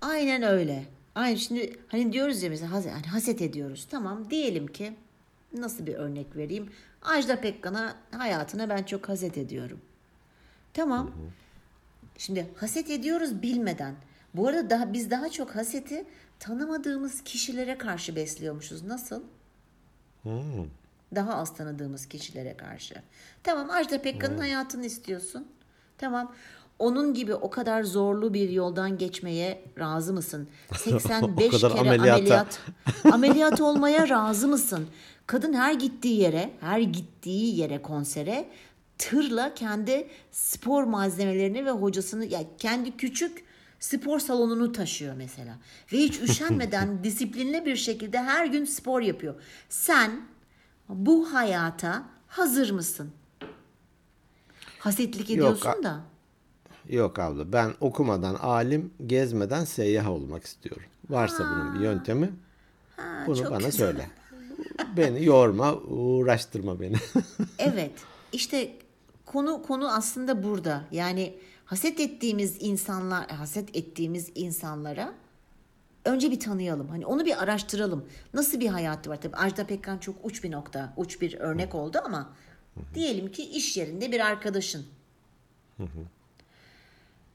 Aynen 0.00 0.42
öyle. 0.42 0.84
Aynı 1.14 1.38
şimdi 1.38 1.78
hani 1.88 2.12
diyoruz 2.12 2.42
ya 2.42 2.50
mesela 2.50 2.72
haset, 2.72 2.92
hani 2.92 3.06
haset 3.06 3.42
ediyoruz. 3.42 3.86
Tamam 3.90 4.30
diyelim 4.30 4.66
ki 4.66 4.92
nasıl 5.52 5.86
bir 5.86 5.94
örnek 5.94 6.36
vereyim? 6.36 6.70
Ajda 7.02 7.40
Pekkan'a 7.40 7.94
hayatına 8.10 8.68
ben 8.68 8.82
çok 8.82 9.08
haset 9.08 9.38
ediyorum. 9.38 9.80
Tamam. 10.74 11.10
Şimdi 12.18 12.46
haset 12.56 12.90
ediyoruz 12.90 13.42
bilmeden. 13.42 13.94
Bu 14.34 14.48
arada 14.48 14.70
daha 14.70 14.92
biz 14.92 15.10
daha 15.10 15.28
çok 15.28 15.56
haseti 15.56 16.04
tanımadığımız 16.38 17.24
kişilere 17.24 17.78
karşı 17.78 18.16
besliyormuşuz. 18.16 18.82
Nasıl? 18.82 19.22
Daha 21.14 21.34
az 21.34 21.56
tanıdığımız 21.56 22.06
kişilere 22.06 22.56
karşı. 22.56 22.94
Tamam 23.42 23.70
Ajda 23.70 24.02
Pekkan'ın 24.02 24.38
hayatını 24.38 24.86
istiyorsun. 24.86 25.48
Tamam. 25.98 26.32
Onun 26.78 27.14
gibi 27.14 27.34
o 27.34 27.50
kadar 27.50 27.82
zorlu 27.82 28.34
bir 28.34 28.50
yoldan 28.50 28.98
geçmeye 28.98 29.64
razı 29.78 30.12
mısın? 30.12 30.48
85 30.76 31.50
kadar 31.50 31.72
kere 31.72 31.80
ameliyata. 31.80 32.14
ameliyat 32.14 32.60
ameliyat 33.12 33.60
olmaya 33.60 34.08
razı 34.08 34.48
mısın? 34.48 34.88
Kadın 35.28 35.52
her 35.52 35.72
gittiği 35.72 36.20
yere, 36.20 36.50
her 36.60 36.80
gittiği 36.80 37.56
yere 37.58 37.82
konsere 37.82 38.48
tırla 38.98 39.54
kendi 39.54 40.08
spor 40.30 40.84
malzemelerini 40.84 41.66
ve 41.66 41.70
hocasını 41.70 42.24
ya 42.24 42.40
kendi 42.58 42.96
küçük 42.96 43.44
spor 43.80 44.18
salonunu 44.18 44.72
taşıyor 44.72 45.14
mesela. 45.14 45.58
Ve 45.92 45.96
hiç 45.96 46.20
üşenmeden 46.20 47.04
disiplinli 47.04 47.66
bir 47.66 47.76
şekilde 47.76 48.18
her 48.22 48.46
gün 48.46 48.64
spor 48.64 49.00
yapıyor. 49.00 49.34
Sen 49.68 50.20
bu 50.88 51.34
hayata 51.34 52.02
hazır 52.26 52.70
mısın? 52.70 53.10
Hasetlik 54.78 55.30
ediyorsun 55.30 55.68
a- 55.68 55.82
da. 55.82 56.00
Yok 56.88 57.18
abla 57.18 57.52
ben 57.52 57.74
okumadan 57.80 58.34
alim, 58.34 58.90
gezmeden 59.06 59.64
seyyah 59.64 60.08
olmak 60.10 60.44
istiyorum. 60.44 60.86
Varsa 61.10 61.44
bunun 61.44 61.74
bir 61.74 61.80
yöntemi 61.80 62.30
bunu 63.26 63.36
çok 63.36 63.50
bana 63.50 63.56
güzel. 63.58 63.72
söyle. 63.72 64.10
Beni 64.96 65.24
yorma, 65.24 65.74
uğraştırma 65.74 66.80
beni. 66.80 66.96
Evet. 67.58 67.92
işte 68.32 68.72
konu 69.26 69.62
konu 69.62 69.94
aslında 69.94 70.42
burada. 70.42 70.84
Yani 70.92 71.34
haset 71.64 72.00
ettiğimiz 72.00 72.56
insanlar, 72.60 73.30
haset 73.30 73.76
ettiğimiz 73.76 74.32
insanlara 74.34 75.14
önce 76.04 76.30
bir 76.30 76.40
tanıyalım. 76.40 76.88
Hani 76.88 77.06
onu 77.06 77.24
bir 77.24 77.42
araştıralım. 77.42 78.04
Nasıl 78.34 78.60
bir 78.60 78.68
hayatı 78.68 79.10
var? 79.10 79.20
Tabii 79.20 79.36
Ajda 79.36 79.66
Pekkan 79.66 79.98
çok 79.98 80.16
uç 80.22 80.44
bir 80.44 80.50
nokta, 80.50 80.92
uç 80.96 81.20
bir 81.20 81.34
örnek 81.34 81.74
oldu 81.74 81.98
ama 82.04 82.32
diyelim 82.94 83.32
ki 83.32 83.50
iş 83.50 83.76
yerinde 83.76 84.12
bir 84.12 84.20
arkadaşın. 84.20 84.86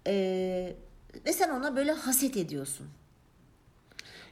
Ee, 0.07 0.75
ve 1.25 1.33
sen 1.33 1.49
ona 1.49 1.75
böyle 1.75 1.91
haset 1.91 2.37
ediyorsun. 2.37 2.87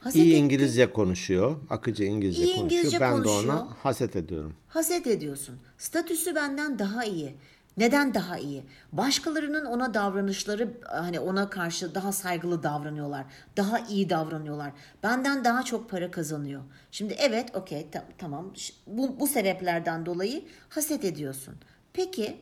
Haset 0.04 0.16
İyi 0.22 0.34
İngilizce 0.34 0.92
konuşuyor, 0.92 1.56
akıcı 1.70 2.04
İngilizce 2.04 2.42
İyi 2.42 2.56
konuşuyor. 2.56 2.64
İngilizce 2.64 3.00
ben 3.00 3.12
de 3.18 3.22
konuşuyor. 3.22 3.54
ona 3.54 3.68
haset 3.82 4.16
ediyorum. 4.16 4.54
Haset 4.68 5.06
ediyorsun. 5.06 5.58
Statüsü 5.78 6.34
benden 6.34 6.78
daha 6.78 7.04
iyi. 7.04 7.34
Neden 7.76 8.14
daha 8.14 8.38
iyi? 8.38 8.62
Başkalarının 8.92 9.64
ona 9.64 9.94
davranışları 9.94 10.70
hani 10.88 11.20
ona 11.20 11.50
karşı 11.50 11.94
daha 11.94 12.12
saygılı 12.12 12.62
davranıyorlar. 12.62 13.24
Daha 13.56 13.78
iyi 13.78 14.10
davranıyorlar. 14.10 14.72
Benden 15.02 15.44
daha 15.44 15.62
çok 15.62 15.90
para 15.90 16.10
kazanıyor. 16.10 16.62
Şimdi 16.90 17.16
evet 17.18 17.56
okey 17.56 17.90
ta- 17.90 18.06
tamam 18.18 18.52
bu, 18.86 19.20
bu 19.20 19.26
sebeplerden 19.26 20.06
dolayı 20.06 20.44
haset 20.68 21.04
ediyorsun. 21.04 21.54
Peki 21.92 22.36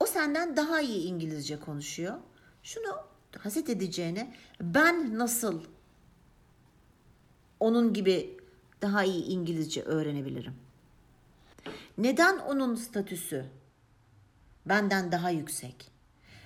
o 0.00 0.06
senden 0.06 0.56
daha 0.56 0.80
iyi 0.80 1.04
İngilizce 1.06 1.60
konuşuyor. 1.60 2.14
Şunu 2.62 2.96
haset 3.38 3.68
edeceğine 3.70 4.34
ben 4.60 5.18
nasıl 5.18 5.60
onun 7.62 7.92
gibi 7.92 8.36
daha 8.82 9.04
iyi 9.04 9.24
İngilizce 9.24 9.82
öğrenebilirim? 9.82 10.54
Neden 11.98 12.38
onun 12.38 12.74
statüsü 12.74 13.44
benden 14.66 15.12
daha 15.12 15.30
yüksek? 15.30 15.90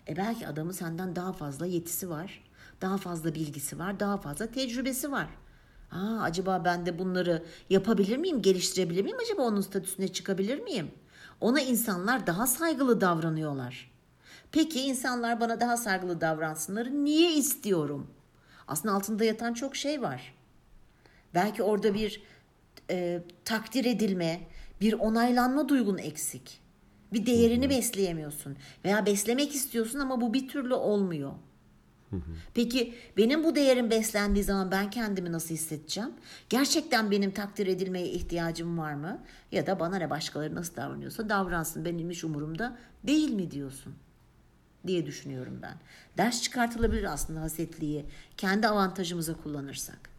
E 0.08 0.16
belki 0.16 0.46
adamın 0.46 0.72
senden 0.72 1.16
daha 1.16 1.32
fazla 1.32 1.66
yetisi 1.66 2.10
var, 2.10 2.44
daha 2.80 2.96
fazla 2.96 3.34
bilgisi 3.34 3.78
var, 3.78 4.00
daha 4.00 4.16
fazla 4.16 4.46
tecrübesi 4.46 5.12
var. 5.12 5.28
Aa, 5.90 6.22
acaba 6.22 6.64
ben 6.64 6.86
de 6.86 6.98
bunları 6.98 7.44
yapabilir 7.70 8.16
miyim, 8.16 8.42
geliştirebilir 8.42 9.04
miyim? 9.04 9.16
Acaba 9.22 9.42
onun 9.42 9.60
statüsüne 9.60 10.08
çıkabilir 10.08 10.60
miyim? 10.60 10.90
Ona 11.40 11.60
insanlar 11.60 12.26
daha 12.26 12.46
saygılı 12.46 13.00
davranıyorlar. 13.00 13.90
Peki 14.52 14.80
insanlar 14.80 15.40
bana 15.40 15.60
daha 15.60 15.76
saygılı 15.76 16.20
davransınları 16.20 17.04
niye 17.04 17.32
istiyorum? 17.32 18.06
Aslında 18.68 18.94
altında 18.94 19.24
yatan 19.24 19.54
çok 19.54 19.76
şey 19.76 20.02
var. 20.02 20.36
Belki 21.36 21.62
orada 21.62 21.94
bir 21.94 22.22
e, 22.90 23.22
takdir 23.44 23.84
edilme, 23.84 24.40
bir 24.80 24.92
onaylanma 24.92 25.68
duygun 25.68 25.98
eksik. 25.98 26.60
Bir 27.12 27.26
değerini 27.26 27.70
besleyemiyorsun 27.70 28.56
veya 28.84 29.06
beslemek 29.06 29.54
istiyorsun 29.54 29.98
ama 29.98 30.20
bu 30.20 30.34
bir 30.34 30.48
türlü 30.48 30.74
olmuyor. 30.74 31.32
Peki 32.54 32.94
benim 33.16 33.44
bu 33.44 33.54
değerim 33.54 33.90
beslendiği 33.90 34.44
zaman 34.44 34.70
ben 34.70 34.90
kendimi 34.90 35.32
nasıl 35.32 35.54
hissedeceğim? 35.54 36.10
Gerçekten 36.48 37.10
benim 37.10 37.30
takdir 37.30 37.66
edilmeye 37.66 38.08
ihtiyacım 38.08 38.78
var 38.78 38.94
mı? 38.94 39.22
Ya 39.52 39.66
da 39.66 39.80
bana 39.80 39.96
ne 39.96 40.10
başkaları 40.10 40.54
nasıl 40.54 40.76
davranıyorsa 40.76 41.28
davransın 41.28 41.84
benim 41.84 42.10
hiç 42.10 42.24
umurumda 42.24 42.78
değil 43.04 43.30
mi 43.30 43.50
diyorsun? 43.50 43.94
diye 44.86 45.06
düşünüyorum 45.06 45.58
ben. 45.62 45.74
Ders 46.18 46.42
çıkartılabilir 46.42 47.04
aslında 47.04 47.40
hasetliği 47.40 48.06
kendi 48.36 48.68
avantajımıza 48.68 49.34
kullanırsak. 49.34 50.15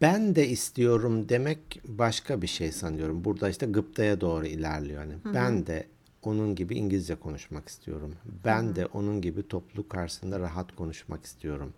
Ben 0.00 0.34
de 0.34 0.48
istiyorum 0.48 1.28
demek 1.28 1.80
başka 1.84 2.42
bir 2.42 2.46
şey 2.46 2.72
sanıyorum. 2.72 3.24
Burada 3.24 3.48
işte 3.48 3.66
gıptaya 3.66 4.20
doğru 4.20 4.46
ilerliyor. 4.46 5.02
Yani 5.02 5.14
ben 5.34 5.66
de 5.66 5.86
onun 6.22 6.54
gibi 6.54 6.74
İngilizce 6.74 7.14
konuşmak 7.14 7.68
istiyorum. 7.68 8.14
Ben 8.44 8.76
de 8.76 8.86
onun 8.86 9.20
gibi 9.20 9.48
topluluk 9.48 9.90
karşısında 9.90 10.40
rahat 10.40 10.76
konuşmak 10.76 11.24
istiyorum. 11.24 11.72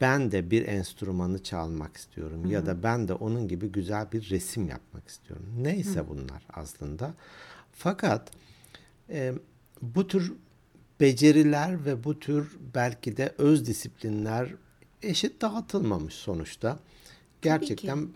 Ben 0.00 0.32
de 0.32 0.50
bir 0.50 0.66
enstrümanı 0.66 1.42
çalmak 1.42 1.96
istiyorum 1.96 2.46
ya 2.46 2.66
da 2.66 2.82
ben 2.82 3.08
de 3.08 3.14
onun 3.14 3.48
gibi 3.48 3.72
güzel 3.72 4.12
bir 4.12 4.30
resim 4.30 4.68
yapmak 4.68 5.08
istiyorum. 5.08 5.46
Neyse 5.58 6.08
bunlar 6.08 6.46
aslında. 6.52 7.14
Fakat 7.72 8.30
e, 9.10 9.32
bu 9.82 10.06
tür 10.06 10.32
beceriler 11.00 11.84
ve 11.84 12.04
bu 12.04 12.18
tür 12.18 12.56
belki 12.74 13.16
de 13.16 13.34
öz 13.38 13.66
disiplinler 13.66 14.54
eşit 15.02 15.42
dağıtılmamış 15.42 16.14
sonuçta. 16.14 16.78
Gerçekten 17.50 18.08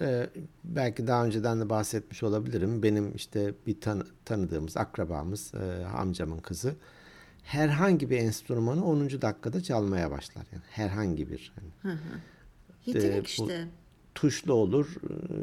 e, 0.00 0.26
belki 0.64 1.06
daha 1.06 1.24
önceden 1.26 1.60
de 1.60 1.70
bahsetmiş 1.70 2.22
olabilirim. 2.22 2.82
Benim 2.82 3.12
işte 3.16 3.54
bir 3.66 3.80
tan- 3.80 4.06
tanıdığımız 4.24 4.76
akrabamız, 4.76 5.52
e, 5.54 5.84
amcamın 5.86 6.38
kızı 6.38 6.74
herhangi 7.42 8.10
bir 8.10 8.18
enstrümanı 8.18 8.84
10. 8.84 9.22
dakikada 9.22 9.62
çalmaya 9.62 10.10
başlar. 10.10 10.46
Yani 10.52 10.62
herhangi 10.70 11.30
bir. 11.30 11.52
Yani 11.84 11.98
Yetenek 12.86 13.12
Ee, 13.16 13.20
bu- 13.20 13.24
işte. 13.24 13.64
tuşlu 14.14 14.52
olur, 14.52 14.94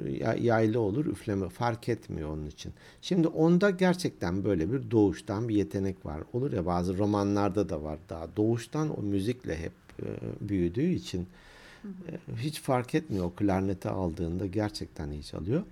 e, 0.07 0.11
ya- 0.11 0.33
yaylı 0.35 0.79
olur, 0.79 1.05
üfleme 1.05 1.49
fark 1.49 1.89
etmiyor 1.89 2.29
onun 2.29 2.45
için. 2.45 2.73
Şimdi 3.01 3.27
onda 3.27 3.69
gerçekten 3.69 4.43
böyle 4.43 4.71
bir 4.71 4.91
doğuştan 4.91 5.49
bir 5.49 5.55
yetenek 5.55 6.05
var. 6.05 6.23
Olur 6.33 6.53
ya 6.53 6.65
bazı 6.65 6.97
romanlarda 6.97 7.69
da 7.69 7.83
var 7.83 7.99
daha 8.09 8.27
doğuştan 8.37 8.99
o 8.99 9.03
müzikle 9.03 9.57
hep 9.59 9.71
e, 10.01 10.05
büyüdüğü 10.49 10.89
için 10.89 11.27
e, 11.85 12.35
hiç 12.37 12.61
fark 12.61 12.95
etmiyor 12.95 13.25
o 13.25 13.29
klarneti 13.35 13.89
aldığında 13.89 14.45
gerçekten 14.45 15.11
iyi 15.11 15.23
çalıyor. 15.23 15.63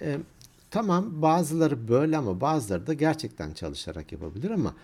E, 0.00 0.16
tamam 0.70 1.22
bazıları 1.22 1.88
böyle 1.88 2.16
ama 2.16 2.40
bazıları 2.40 2.86
da 2.86 2.92
gerçekten 2.94 3.52
çalışarak 3.52 4.12
yapabilir 4.12 4.50
ama 4.50 4.74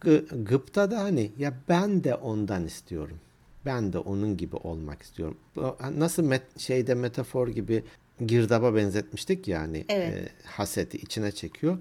gı- 0.00 0.44
gıpta 0.44 0.90
da 0.90 1.00
hani 1.00 1.30
ya 1.38 1.54
ben 1.68 2.04
de 2.04 2.14
ondan 2.14 2.64
istiyorum. 2.66 3.16
Ben 3.66 3.92
de 3.92 3.98
onun 3.98 4.36
gibi 4.36 4.56
olmak 4.56 5.02
istiyorum. 5.02 5.36
Nasıl 5.98 6.24
met- 6.24 6.58
şeyde 6.58 6.94
metafor 6.94 7.48
gibi 7.48 7.84
girdaba 8.26 8.74
benzetmiştik 8.74 9.48
yani 9.48 9.84
Evet. 9.88 10.14
e, 10.14 10.28
haseti 10.46 10.96
içine 10.98 11.32
çekiyor. 11.32 11.78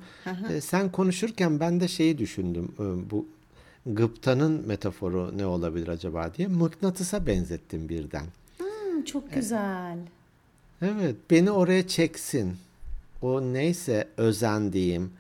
E, 0.50 0.62
sen 0.62 0.92
konuşurken 0.92 1.60
ben 1.60 1.80
de 1.80 1.88
şeyi 1.88 2.18
düşündüm. 2.18 2.72
e, 2.80 3.10
bu 3.12 3.26
gıptanın 3.86 4.68
metaforu 4.68 5.38
ne 5.38 5.46
olabilir 5.46 5.88
acaba 5.88 6.34
diye 6.34 6.48
mıknatısa 6.48 7.26
benzettim 7.26 7.90
birden. 7.90 8.26
Hmm, 8.58 9.04
çok 9.04 9.34
güzel. 9.34 9.98
Evet, 10.82 11.16
beni 11.32 11.52
oraya 11.52 11.88
çeksin. 11.88 12.56
O 13.22 13.42
neyse 13.42 14.08
özendiğim, 14.18 15.12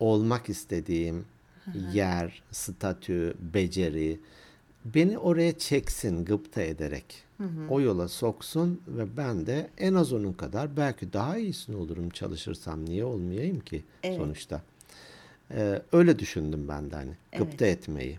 olmak 0.00 0.48
istediğim 0.48 1.24
yer, 1.94 2.42
statü, 2.50 3.34
beceri 3.54 4.20
beni 4.84 5.18
oraya 5.18 5.58
çeksin 5.58 6.24
gıpta 6.24 6.62
ederek. 6.62 7.04
o 7.68 7.80
yola 7.80 8.08
soksun 8.08 8.80
ve 8.88 9.16
ben 9.16 9.46
de 9.46 9.70
en 9.78 9.94
az 9.94 10.12
onun 10.12 10.32
kadar 10.32 10.76
belki 10.76 11.12
daha 11.12 11.38
iyisini 11.38 11.76
olurum 11.76 12.10
çalışırsam 12.10 12.84
niye 12.84 13.04
olmayayım 13.04 13.60
ki 13.60 13.84
Evet. 14.02 14.16
sonuçta. 14.16 14.62
Ee, 15.54 15.82
öyle 15.92 16.18
düşündüm 16.18 16.68
ben 16.68 16.90
de 16.90 16.96
hani 16.96 17.10
gıpta 17.38 17.66
etmeyi. 17.66 18.18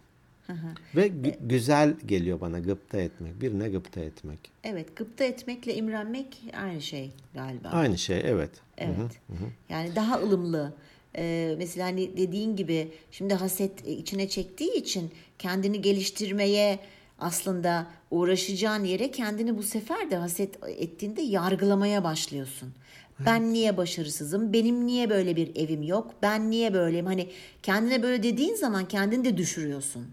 Ve 0.95 1.07
gü- 1.07 1.47
güzel 1.47 1.93
geliyor 2.05 2.41
bana 2.41 2.59
gıpta 2.59 3.01
etmek. 3.01 3.41
Birine 3.41 3.69
gıpta 3.69 3.99
etmek. 3.99 4.39
Evet, 4.63 4.95
gıpta 4.95 5.23
etmekle 5.23 5.75
imrenmek 5.75 6.41
aynı 6.57 6.81
şey 6.81 7.11
galiba. 7.33 7.69
Aynı 7.69 7.97
şey 7.97 8.21
evet. 8.25 8.49
Evet. 8.77 9.19
Yani 9.69 9.95
daha 9.95 10.19
ılımlı. 10.19 10.73
Ee, 11.17 11.55
mesela 11.57 11.85
hani 11.87 12.17
dediğin 12.17 12.55
gibi 12.55 12.91
şimdi 13.11 13.33
haset 13.33 13.87
e, 13.87 13.91
içine 13.91 14.29
çektiği 14.29 14.73
için 14.73 15.11
kendini 15.39 15.81
geliştirmeye 15.81 16.79
aslında 17.19 17.87
uğraşacağın 18.11 18.83
yere 18.83 19.11
kendini 19.11 19.57
bu 19.57 19.63
sefer 19.63 20.11
de 20.11 20.15
haset 20.15 20.63
ettiğinde 20.67 21.21
yargılamaya 21.21 22.03
başlıyorsun. 22.03 22.73
Ben 23.25 23.53
niye 23.53 23.77
başarısızım? 23.77 24.53
Benim 24.53 24.85
niye 24.85 25.09
böyle 25.09 25.35
bir 25.35 25.55
evim 25.55 25.83
yok? 25.83 26.13
Ben 26.21 26.51
niye 26.51 26.73
böyleyim? 26.73 27.05
Hani 27.05 27.29
kendine 27.63 28.03
böyle 28.03 28.23
dediğin 28.23 28.55
zaman 28.55 28.87
kendini 28.87 29.25
de 29.25 29.37
düşürüyorsun. 29.37 30.05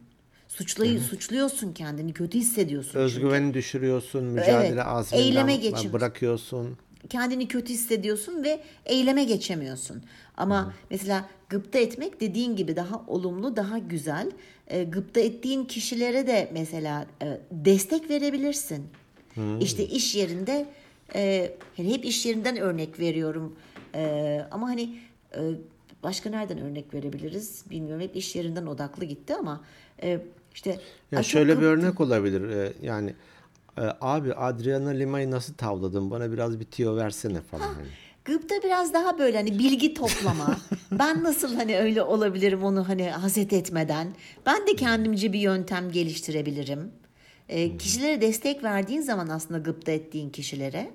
Suçlayı 0.49 1.01
suçluyorsun 1.01 1.73
kendini, 1.73 2.13
kötü 2.13 2.39
hissediyorsun. 2.39 2.99
Özgüveni 2.99 3.55
düşürüyorsun, 3.55 4.25
mücadele 4.25 4.67
Evet, 4.69 4.87
azminden 4.87 5.25
eyleme 5.25 5.57
geçin. 5.57 5.93
bırakıyorsun. 5.93 6.77
kendini 7.09 7.49
kötü 7.49 7.73
hissediyorsun 7.73 8.45
ve 8.45 8.61
eyleme 8.87 9.25
geçemiyorsun. 9.25 10.03
Ama 10.37 10.75
mesela 10.91 11.29
gıpta 11.49 11.79
etmek 11.79 12.21
dediğin 12.21 12.57
gibi 12.57 12.77
daha 12.77 13.05
olumlu, 13.07 13.57
daha 13.57 13.79
güzel. 13.79 14.31
E, 14.69 14.85
gıpta 14.85 15.21
ettiğin 15.21 15.65
kişilere 15.65 16.27
de 16.27 16.51
mesela 16.53 17.07
e, 17.23 17.41
destek 17.51 18.11
verebilirsin. 18.11 18.87
İşte 19.61 19.85
iş 19.87 20.15
yerinde 20.15 20.67
e, 21.15 21.53
hani 21.77 21.95
hep 21.95 22.05
iş 22.05 22.27
yerinden 22.27 22.57
örnek 22.57 23.01
veriyorum. 23.01 23.57
E, 23.95 24.41
ama 24.51 24.69
hani 24.69 24.99
e, 25.35 25.41
başka 26.03 26.31
nereden 26.31 26.59
örnek 26.59 26.95
verebiliriz 26.95 27.65
bilmiyorum. 27.71 28.03
Hep 28.03 28.17
iş 28.17 28.37
yerinden 28.37 28.67
odaklı 28.67 29.05
gitti 29.05 29.35
ama 29.35 29.65
e, 30.03 30.21
işte 30.55 30.71
Ya 30.71 31.19
"Ay, 31.19 31.23
çok 31.23 31.25
şöyle 31.25 31.53
bir 31.57 31.63
gıpta- 31.63 31.67
örnek 31.67 32.01
olabilir. 32.01 32.49
Ee, 32.49 32.73
yani 32.83 33.15
e, 33.79 33.83
abi 34.01 34.35
Adriana 34.35 34.89
Lima'yı 34.91 35.31
nasıl 35.31 35.55
tavladın? 35.55 36.11
Bana 36.11 36.33
biraz 36.33 36.61
bir 36.61 36.65
tiyo 36.65 36.97
versene 36.97 37.41
falan. 37.41 37.63
hani. 37.75 37.87
Gıpta 38.25 38.55
biraz 38.65 38.93
daha 38.95 39.19
böyle 39.19 39.37
hani 39.37 39.59
bilgi 39.59 39.95
toplama. 39.95 40.57
ben 40.93 41.23
nasıl 41.25 41.55
hani 41.55 41.79
öyle 41.79 42.03
olabilirim 42.03 42.63
onu 42.65 42.89
hani 42.89 43.11
haset 43.11 43.53
etmeden. 43.53 44.09
Ben 44.47 44.67
de 44.67 44.77
kendimce 44.77 45.33
bir 45.33 45.39
yöntem 45.41 45.91
geliştirebilirim. 45.93 46.91
Ee, 47.49 47.77
kişilere 47.77 48.21
destek 48.21 48.65
verdiğin 48.65 49.01
zaman 49.01 49.29
aslında 49.29 49.59
gıpta 49.61 49.93
ettiğin 49.93 50.31
kişilere 50.31 50.91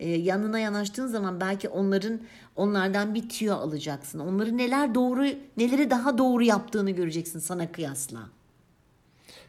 e, 0.00 0.08
yanına 0.08 0.58
yanaştığın 0.58 1.06
zaman 1.06 1.40
belki 1.40 1.68
onların 1.68 2.20
onlardan 2.56 3.14
bir 3.14 3.28
tüyo 3.28 3.54
alacaksın. 3.54 4.18
Onları 4.18 4.56
neler 4.58 4.94
doğru 4.94 5.26
neleri 5.56 5.90
daha 5.90 6.18
doğru 6.18 6.42
yaptığını 6.42 6.90
göreceksin 6.90 7.38
sana 7.38 7.72
kıyasla. 7.72 8.20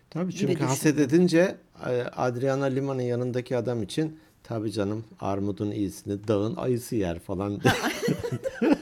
Tabii 0.10 0.34
çünkü 0.36 0.54
düşün. 0.54 0.66
haset 0.66 1.00
edince 1.00 1.56
e, 1.90 2.02
Adriana 2.02 2.66
Lima'nın 2.66 3.02
yanındaki 3.02 3.58
adam 3.58 3.84
için 3.84 4.20
tabii 4.44 4.72
canım 4.72 5.04
armudun 5.20 5.72
iyisini 5.72 6.28
dağın 6.28 6.56
ayısı 6.56 6.96
yer 6.96 7.20
falan. 7.20 7.60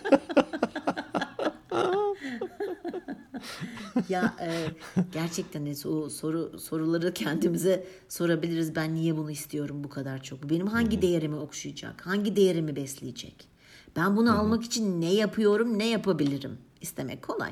Ya 4.10 4.36
e, 4.42 4.66
gerçekten 5.14 5.66
de 5.66 5.88
o 5.88 6.10
soru 6.10 6.60
soruları 6.60 7.14
kendimize 7.14 7.88
sorabiliriz. 8.10 8.76
Ben 8.76 8.96
niye 8.96 9.18
bunu 9.18 9.32
istiyorum 9.32 9.84
bu 9.84 9.90
kadar 9.90 10.24
çok? 10.24 10.44
Bu 10.44 10.50
Benim 10.50 10.68
hangi 10.68 11.02
değerimi 11.02 11.36
okşayacak? 11.36 12.06
Hangi 12.08 12.36
değerimi 12.36 12.76
besleyecek? 12.76 13.48
Ben 13.96 14.18
bunu 14.18 14.40
almak 14.40 14.64
için 14.64 15.02
ne 15.02 15.14
yapıyorum, 15.14 15.80
ne 15.80 15.88
yapabilirim? 15.88 16.58
İstemek 16.82 17.22
kolay. 17.22 17.52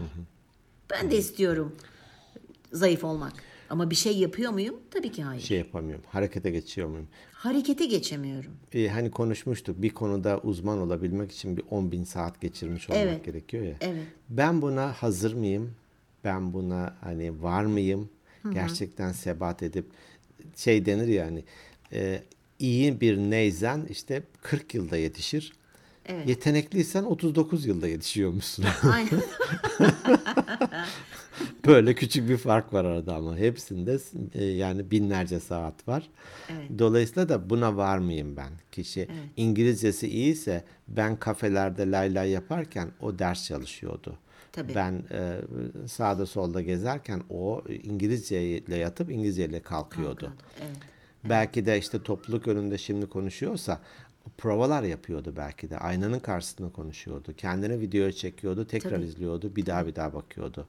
Ben 0.91 1.11
de 1.11 1.17
istiyorum 1.17 1.75
zayıf 2.71 3.03
olmak. 3.03 3.33
Ama 3.69 3.89
bir 3.89 3.95
şey 3.95 4.17
yapıyor 4.17 4.51
muyum? 4.51 4.75
Tabii 4.91 5.11
ki 5.11 5.23
hayır. 5.23 5.41
şey 5.41 5.57
yapamıyorum. 5.57 6.05
Harekete 6.07 6.49
geçiyor 6.51 6.87
muyum? 6.87 7.07
Harekete 7.31 7.85
geçemiyorum. 7.85 8.51
E, 8.73 8.87
hani 8.87 9.11
konuşmuştuk 9.11 9.81
bir 9.81 9.89
konuda 9.89 10.39
uzman 10.43 10.79
olabilmek 10.79 11.31
için 11.31 11.57
bir 11.57 11.63
10 11.69 11.91
bin 11.91 12.03
saat 12.03 12.41
geçirmiş 12.41 12.89
olmak 12.89 13.01
Evet. 13.03 13.25
gerekiyor 13.25 13.63
ya. 13.65 13.75
Evet. 13.81 14.03
Ben 14.29 14.61
buna 14.61 14.93
hazır 14.93 15.33
mıyım? 15.33 15.71
Ben 16.27 16.53
buna 16.53 16.95
hani 17.01 17.43
var 17.43 17.65
mıyım? 17.65 18.09
Gerçekten 18.53 19.11
sebat 19.11 19.63
edip 19.63 19.85
şey 20.55 20.85
denir 20.85 21.07
ya 21.07 21.25
hani 21.25 21.43
e, 21.93 22.23
iyi 22.59 23.01
bir 23.01 23.17
neyzen 23.17 23.85
işte 23.89 24.23
40 24.41 24.73
yılda 24.73 24.97
yetişir. 24.97 25.53
Evet. 26.05 26.29
Yetenekliysen 26.29 27.03
39 27.03 27.65
yılda 27.65 27.87
yetişiyormuşsun. 27.87 28.65
Aynen. 28.93 29.21
Böyle 31.65 31.95
küçük 31.95 32.29
bir 32.29 32.37
fark 32.37 32.73
var 32.73 32.85
arada 32.85 33.15
ama 33.15 33.37
hepsinde 33.37 33.97
e, 34.33 34.45
yani 34.45 34.91
binlerce 34.91 35.39
saat 35.39 35.87
var. 35.87 36.09
Dolayısıyla 36.79 37.29
da 37.29 37.49
buna 37.49 37.77
var 37.77 37.97
mıyım 37.97 38.37
ben? 38.37 38.51
Kişi 38.71 39.07
İngilizcesi 39.37 40.07
iyiyse 40.07 40.63
ben 40.87 41.15
kafelerde 41.15 41.91
lay 41.91 42.15
lay 42.15 42.29
yaparken 42.29 42.91
o 42.99 43.19
ders 43.19 43.45
çalışıyordu. 43.45 44.17
Tabii. 44.57 44.75
Ben 44.75 45.03
e, 45.11 45.41
sağda 45.87 46.25
solda 46.25 46.61
gezerken 46.61 47.21
o 47.29 47.63
İngilizceyle 47.83 48.75
yatıp 48.75 49.11
İngilizceyle 49.11 49.59
kalkıyordu. 49.59 50.33
Evet. 50.61 50.77
Belki 51.23 51.65
de 51.65 51.77
işte 51.77 52.03
topluluk 52.03 52.47
önünde 52.47 52.77
şimdi 52.77 53.05
konuşuyorsa 53.05 53.79
provalar 54.37 54.83
yapıyordu 54.83 55.33
belki 55.37 55.69
de. 55.69 55.77
Aynanın 55.77 56.19
karşısında 56.19 56.69
konuşuyordu. 56.69 57.33
Kendini 57.37 57.79
videoya 57.79 58.11
çekiyordu, 58.11 58.67
tekrar 58.67 58.89
Tabii. 58.91 59.05
izliyordu, 59.05 59.55
bir 59.55 59.65
daha 59.65 59.87
bir 59.87 59.95
daha 59.95 60.13
bakıyordu. 60.13 60.67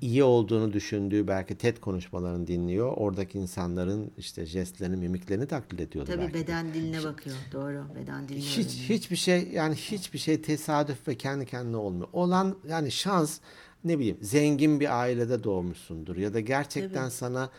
İyi 0.00 0.22
olduğunu 0.24 0.72
düşündüğü 0.72 1.26
belki 1.28 1.58
TED 1.58 1.76
konuşmalarını 1.76 2.46
dinliyor. 2.46 2.92
Oradaki 2.96 3.38
insanların 3.38 4.10
işte 4.18 4.46
jestlerini, 4.46 4.96
mimiklerini 4.96 5.46
taklit 5.46 5.80
ediyordu 5.80 6.10
Tabii 6.12 6.22
belki. 6.22 6.34
de. 6.34 6.38
beden 6.42 6.74
diline 6.74 7.04
bakıyor. 7.04 7.36
Doğru. 7.52 7.84
Beden 7.94 8.28
diline 8.28 8.40
Hiç 8.40 8.58
öğreniyor. 8.58 8.88
hiçbir 8.88 9.16
şey 9.16 9.48
yani 9.52 9.74
hiçbir 9.74 10.18
şey 10.18 10.42
tesadüf 10.42 11.08
ve 11.08 11.14
kendi 11.14 11.46
kendine 11.46 11.76
olmuyor. 11.76 12.08
Olan 12.12 12.56
yani 12.68 12.90
şans 12.90 13.38
ne 13.84 13.98
bileyim 13.98 14.18
zengin 14.20 14.80
bir 14.80 15.00
ailede 15.00 15.44
doğmuşsundur 15.44 16.16
ya 16.16 16.34
da 16.34 16.40
gerçekten 16.40 17.08
sana 17.08 17.50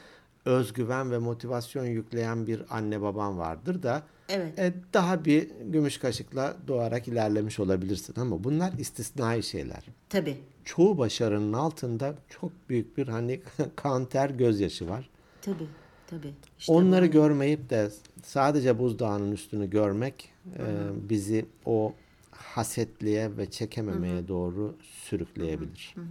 özgüven 0.45 1.12
ve 1.12 1.17
motivasyon 1.17 1.86
yükleyen 1.86 2.47
bir 2.47 2.62
anne 2.69 3.01
baban 3.01 3.38
vardır 3.38 3.84
da 3.84 4.04
Evet. 4.30 4.60
e, 4.60 4.73
daha 4.93 5.25
bir 5.25 5.49
gümüş 5.65 5.97
kaşıkla 5.97 6.58
doğarak 6.67 7.08
ilerlemiş 7.08 7.60
olabilirsin 7.60 8.13
ama 8.19 8.43
bunlar 8.43 8.73
istisnai 8.77 9.43
şeyler. 9.43 9.84
Tabii. 10.10 10.38
Çoğu 10.65 10.97
başarının 10.97 11.54
altında 11.54 12.15
çok 12.30 12.51
büyük 12.69 12.97
bir 12.97 13.08
hani 13.08 13.41
kan 13.75 14.06
ter 14.06 14.30
gözyaşı 14.30 14.89
var. 14.89 15.10
Tabii. 15.41 15.67
Tabii. 16.08 16.34
İşte 16.60 16.71
Onları 16.73 17.08
bu. 17.08 17.12
görmeyip 17.12 17.69
de 17.69 17.89
sadece 18.23 18.80
buzdağının 18.80 19.32
üstünü 19.32 19.69
görmek 19.69 20.30
e, 20.58 20.63
bizi 21.10 21.45
o 21.65 21.93
hasetliğe 22.32 23.38
ve 23.38 23.49
çekememeye 23.51 24.27
doğru 24.27 24.75
sürükleyebilir. 24.82 25.95
Hı. 25.95 26.01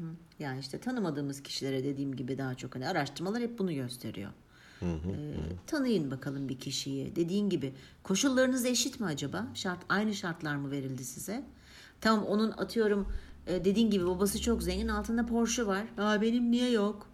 Yani 0.40 0.60
işte 0.60 0.78
tanımadığımız 0.78 1.42
kişilere 1.42 1.84
dediğim 1.84 2.16
gibi 2.16 2.38
daha 2.38 2.54
çok 2.54 2.74
hani 2.74 2.88
araştırmalar 2.88 3.42
hep 3.42 3.58
bunu 3.58 3.74
gösteriyor. 3.74 4.30
Ee, 4.82 4.86
tanıyın 5.66 6.10
bakalım 6.10 6.48
bir 6.48 6.58
kişiyi. 6.58 7.16
Dediğin 7.16 7.50
gibi 7.50 7.72
koşullarınız 8.02 8.64
eşit 8.66 9.00
mi 9.00 9.06
acaba? 9.06 9.46
Şart 9.54 9.78
aynı 9.88 10.14
şartlar 10.14 10.56
mı 10.56 10.70
verildi 10.70 11.04
size? 11.04 11.44
Tamam 12.00 12.24
onun 12.24 12.50
atıyorum 12.50 13.12
e, 13.46 13.64
dediğin 13.64 13.90
gibi 13.90 14.06
babası 14.06 14.40
çok 14.40 14.62
zengin 14.62 14.88
altında 14.88 15.26
Porsche 15.26 15.66
var. 15.66 15.84
Aa 15.98 16.20
benim 16.20 16.50
niye 16.50 16.70
yok? 16.70 17.06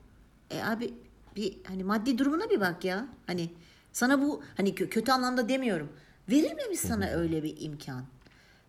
E 0.50 0.62
abi 0.62 0.94
bir 1.36 1.56
hani 1.66 1.84
maddi 1.84 2.18
durumuna 2.18 2.50
bir 2.50 2.60
bak 2.60 2.84
ya. 2.84 3.08
Hani 3.26 3.50
sana 3.92 4.22
bu 4.22 4.42
hani 4.56 4.70
kö- 4.74 4.88
kötü 4.88 5.12
anlamda 5.12 5.48
demiyorum. 5.48 5.88
Verilmemiş 6.30 6.80
sana 6.80 7.06
öyle 7.06 7.42
bir 7.42 7.54
imkan. 7.60 8.04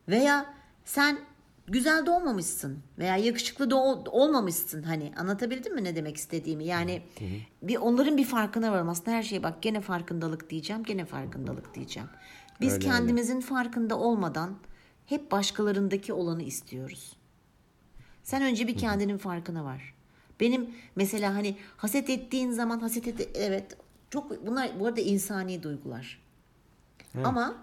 Veya 0.10 0.54
sen 0.86 1.20
güzel 1.68 2.06
doğmamışsın 2.06 2.80
veya 3.00 3.18
yakışıklı 3.18 3.72
da 3.72 3.76
ol- 3.76 4.06
olmamışsın. 4.12 4.84
Hani 4.84 5.14
anlatabildim 5.18 5.76
mi 5.76 5.84
ne 5.84 5.96
demek 5.96 6.18
istediğimi? 6.18 6.66
Yani 6.66 7.02
bir 7.62 7.76
onların 7.76 8.18
bir 8.18 8.26
farkına 8.26 8.72
varım. 8.72 8.90
Aslında 8.90 9.12
her 9.12 9.24
şeye 9.24 9.44
bak 9.44 9.62
gene 9.62 9.82
farkındalık 9.82 10.50
diyeceğim 10.50 10.84
gene 10.84 11.06
farkındalık 11.06 11.76
diyeceğim. 11.76 12.10
Biz 12.62 12.74
Öyle, 12.74 12.86
kendimizin 12.86 13.42
farkında 13.42 13.98
olmadan 13.98 14.58
hep 15.06 15.32
başkalarındaki 15.32 16.14
olanı 16.14 16.44
istiyoruz. 16.44 17.16
Sen 18.24 18.44
önce 18.44 18.68
bir 18.68 18.78
kendinin 18.78 19.18
farkına 19.18 19.64
var. 19.64 19.94
Benim 20.40 20.70
mesela 20.96 21.36
hani 21.36 21.58
haset 21.78 22.10
ettiğin 22.10 22.52
zaman 22.52 22.80
haset 22.80 23.08
et 23.08 23.30
evet 23.36 23.78
çok 24.10 24.48
bunlar 24.48 24.80
bu 24.80 24.88
arada 24.88 25.02
insani 25.02 25.64
duygular. 25.64 26.22
Ama 27.24 27.56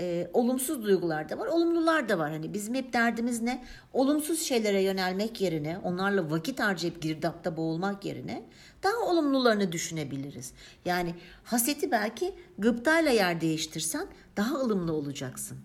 e, 0.00 0.30
olumsuz 0.32 0.84
duygular 0.84 1.28
da 1.28 1.38
var, 1.38 1.46
olumlular 1.46 2.08
da 2.08 2.18
var. 2.18 2.30
Hani 2.30 2.54
bizim 2.54 2.74
hep 2.74 2.92
derdimiz 2.92 3.42
ne? 3.42 3.64
Olumsuz 3.92 4.40
şeylere 4.40 4.82
yönelmek 4.82 5.40
yerine, 5.40 5.78
onlarla 5.78 6.30
vakit 6.30 6.60
harcayıp 6.60 7.02
girdapta 7.02 7.56
boğulmak 7.56 8.04
yerine 8.04 8.42
daha 8.82 9.10
olumlularını 9.10 9.72
düşünebiliriz. 9.72 10.52
Yani 10.84 11.14
haseti 11.44 11.90
belki 11.90 12.34
gıptayla 12.58 13.10
yer 13.10 13.40
değiştirsen 13.40 14.06
daha 14.36 14.54
ılımlı 14.54 14.92
olacaksın. 14.92 15.58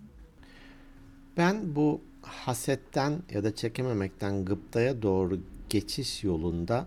Ben 1.36 1.76
bu 1.76 2.00
hasetten 2.22 3.22
ya 3.30 3.44
da 3.44 3.54
çekememekten 3.54 4.44
gıptaya 4.44 5.02
doğru 5.02 5.40
geçiş 5.68 6.24
yolunda 6.24 6.86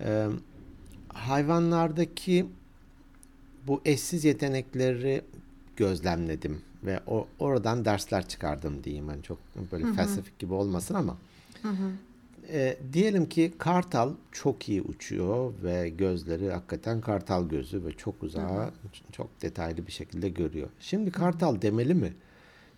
e, 0.00 0.26
hayvanlardaki 1.08 2.46
bu 3.66 3.80
eşsiz 3.84 4.24
yetenekleri 4.24 5.22
gözlemledim 5.76 6.62
ve 6.84 7.00
o, 7.06 7.26
oradan 7.38 7.84
dersler 7.84 8.28
çıkardım 8.28 8.84
diyeyim. 8.84 9.08
Yani 9.08 9.22
çok 9.22 9.38
böyle 9.72 9.84
felsefik 9.92 10.38
gibi 10.38 10.54
olmasın 10.54 10.94
ama. 10.94 11.16
E, 12.48 12.78
diyelim 12.92 13.28
ki 13.28 13.52
kartal 13.58 14.12
çok 14.32 14.68
iyi 14.68 14.82
uçuyor 14.82 15.52
ve 15.62 15.88
gözleri 15.88 16.50
hakikaten 16.50 17.00
kartal 17.00 17.48
gözü 17.48 17.84
ve 17.84 17.92
çok 17.92 18.22
uzağa 18.22 18.70
çok 19.12 19.42
detaylı 19.42 19.86
bir 19.86 19.92
şekilde 19.92 20.28
görüyor. 20.28 20.68
Şimdi 20.80 21.10
kartal 21.10 21.62
demeli 21.62 21.94
mi? 21.94 22.12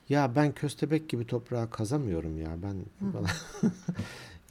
Ya 0.08 0.36
ben 0.36 0.52
köstebek 0.52 1.08
gibi 1.08 1.26
toprağa 1.26 1.70
kazamıyorum 1.70 2.38
ya 2.40 2.50
ben 2.62 2.76
falan. 3.12 3.28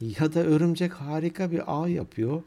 ya 0.00 0.34
da 0.34 0.40
örümcek 0.40 0.92
harika 0.92 1.50
bir 1.50 1.82
ağ 1.82 1.88
yapıyor. 1.88 2.42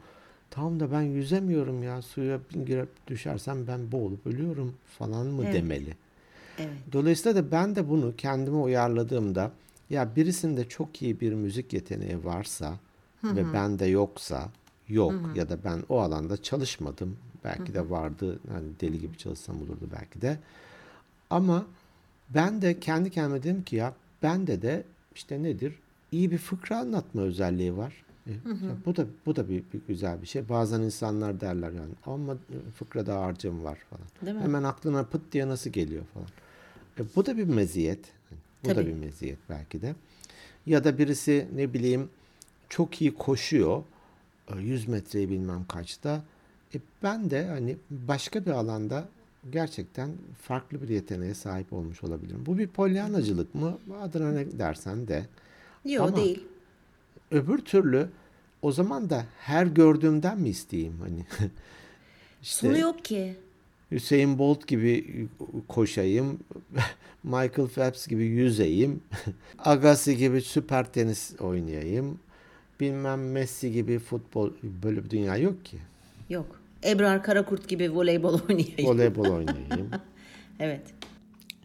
Tam 0.52 0.80
da 0.80 0.92
ben 0.92 1.02
yüzemiyorum 1.02 1.84
ya 1.84 2.02
suya 2.02 2.40
girip 2.66 2.90
düşersem 3.08 3.68
ben 3.68 3.92
boğulup 3.92 4.28
ölüyorum 4.28 4.74
falan 5.00 5.28
mı 5.28 5.44
Evet. 5.44 5.54
demeli? 5.54 5.94
Evet. 6.60 6.94
Dolayısıyla 6.94 7.44
da 7.44 7.52
ben 7.52 7.76
de 7.76 7.90
bunu 7.90 8.14
kendime 8.18 8.58
uyarladığımda 8.58 9.52
ya 9.90 10.16
birisinde 10.16 10.70
çok 10.70 11.02
iyi 11.02 11.20
bir 11.20 11.34
müzik 11.34 11.74
yeteneği 11.74 12.26
varsa 12.26 12.74
ve 13.24 13.54
bende 13.54 13.86
yoksa 13.86 14.50
yok 14.88 15.14
ya 15.36 15.50
da 15.50 15.58
ben 15.64 15.84
o 15.90 16.00
alanda 16.00 16.38
çalışmadım. 16.44 17.18
Belki 17.44 17.74
de 17.74 17.90
vardı 17.90 18.40
hani 18.52 18.68
deli 18.82 19.00
gibi 19.00 19.18
çalışsam 19.18 19.62
olurdu 19.62 19.90
belki 20.00 20.22
de. 20.22 20.40
Ama 21.30 21.66
ben 22.30 22.62
de 22.62 22.80
kendi 22.80 23.10
kendime 23.12 23.44
dedim 23.44 23.64
ki 23.64 23.76
ya 23.76 23.94
bende 24.24 24.62
de 24.62 24.84
işte 25.16 25.44
nedir? 25.44 25.80
İyi 26.12 26.32
bir 26.32 26.38
fıkra 26.38 26.78
anlatma 26.80 27.22
özelliği 27.22 27.78
var. 27.78 28.04
E, 28.28 28.32
ya 28.32 28.76
bu 28.86 28.96
da 28.96 29.06
bu 29.26 29.36
da 29.36 29.50
bir, 29.50 29.64
bir 29.74 29.82
güzel 29.88 30.22
bir 30.22 30.28
şey. 30.28 30.50
Bazen 30.50 30.82
insanlar 30.82 31.42
derler 31.42 31.72
yani 31.72 31.94
ama 32.06 32.38
fıkrada 32.76 33.22
harcım 33.22 33.64
var 33.64 33.78
falan. 33.90 34.40
Hemen 34.42 34.64
aklına 34.64 35.04
pıt 35.04 35.22
diye 35.32 35.48
nasıl 35.48 35.70
geliyor 35.70 36.04
falan. 36.14 36.28
E, 37.00 37.04
bu 37.16 37.26
da 37.26 37.38
bir 37.38 37.44
meziyet. 37.44 38.00
Bu 38.64 38.70
da 38.70 38.74
Tabii. 38.74 38.88
bir 38.88 38.94
meziyet 38.94 39.38
belki 39.50 39.82
de. 39.82 39.96
Ya 40.66 40.84
da 40.84 40.98
birisi 40.98 41.48
ne 41.56 41.74
bileyim 41.74 42.10
çok 42.70 43.02
iyi 43.02 43.14
koşuyor. 43.16 43.84
e, 44.56 44.60
100 44.60 44.88
metreyi 44.88 45.30
bilmem 45.30 45.66
kaçta. 45.68 46.24
E, 46.76 46.78
ben 47.04 47.30
de 47.30 47.46
hani 47.48 47.78
başka 47.90 48.46
bir 48.46 48.52
alanda 48.52 49.10
gerçekten 49.52 50.12
farklı 50.42 50.82
bir 50.82 50.90
yeteneğe 50.90 51.34
sahip 51.34 51.74
olmuş 51.74 52.04
olabilirim. 52.04 52.44
Bu 52.46 52.58
bir 52.58 52.68
polyanacılık 52.68 53.56
mı? 53.56 53.78
Adına 54.02 54.32
ne 54.32 54.60
dersen 54.60 55.08
de. 55.08 55.26
Yok 55.86 56.08
Ama- 56.08 56.18
değil. 56.18 56.44
Öbür 57.32 57.58
türlü 57.58 58.10
o 58.62 58.72
zaman 58.72 59.10
da 59.10 59.26
her 59.40 59.66
gördüğümden 59.66 60.40
mi 60.40 60.50
isteyeyim 60.50 60.96
hani? 61.00 61.26
işte 62.42 62.68
Sonu 62.68 62.78
yok 62.78 63.06
ki. 63.06 63.36
Hüseyin 63.92 64.40
Bolt 64.40 64.68
gibi 64.68 65.28
koşayım, 65.68 66.40
Michael 67.24 67.68
Phelps 67.68 68.08
gibi 68.08 68.26
yüzeyim, 68.26 69.02
Agassi 69.60 70.18
gibi 70.18 70.42
süper 70.42 70.94
tenis 70.94 71.42
oynayayım, 71.42 72.20
bilmem 72.80 73.32
Messi 73.32 73.72
gibi 73.72 74.00
futbol 74.00 74.52
böyle 74.64 75.04
bir 75.04 75.10
dünya 75.10 75.38
yok 75.38 75.66
ki. 75.66 75.78
Yok. 76.30 76.60
Ebrar 76.84 77.24
Karakurt 77.24 77.68
gibi 77.68 77.96
voleybol 77.96 78.40
oynayayım. 78.50 78.86
Voleybol 78.86 79.26
oynayayım. 79.30 79.90
Evet. 80.60 80.82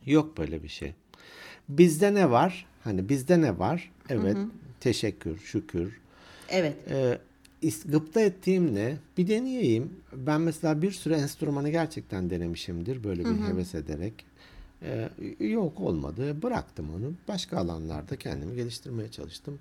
Yok 0.07 0.39
böyle 0.39 0.63
bir 0.63 0.69
şey. 0.69 0.93
Bizde 1.69 2.15
ne 2.15 2.31
var? 2.31 2.67
Hani 2.85 3.09
bizde 3.09 3.41
ne 3.41 3.59
var? 3.59 3.91
Evet, 4.09 4.37
teşekkür, 4.81 5.39
şükür. 5.39 6.01
Evet. 6.49 6.77
Ee, 6.91 7.19
gıpta 7.85 8.21
ettiğim 8.21 8.75
ne? 8.75 8.97
Bir 9.19 9.29
deneyeyim. 9.29 9.91
Ben 10.13 10.41
mesela 10.41 10.83
bir 10.83 10.91
sürü 10.91 11.15
enstrümanı 11.15 11.71
gerçekten 11.71 12.31
denemişimdir. 12.31 13.05
Böyle 13.05 13.25
bir 13.25 13.41
heves 13.41 13.75
ederek. 13.75 14.15
Ee, 14.83 15.11
yok 15.41 15.81
olmadı. 15.81 16.43
Bıraktım 16.43 16.87
onu. 16.97 17.13
Başka 17.29 17.59
alanlarda 17.59 18.17
kendimi 18.17 18.57
geliştirmeye 18.57 19.11
çalıştım. 19.11 19.59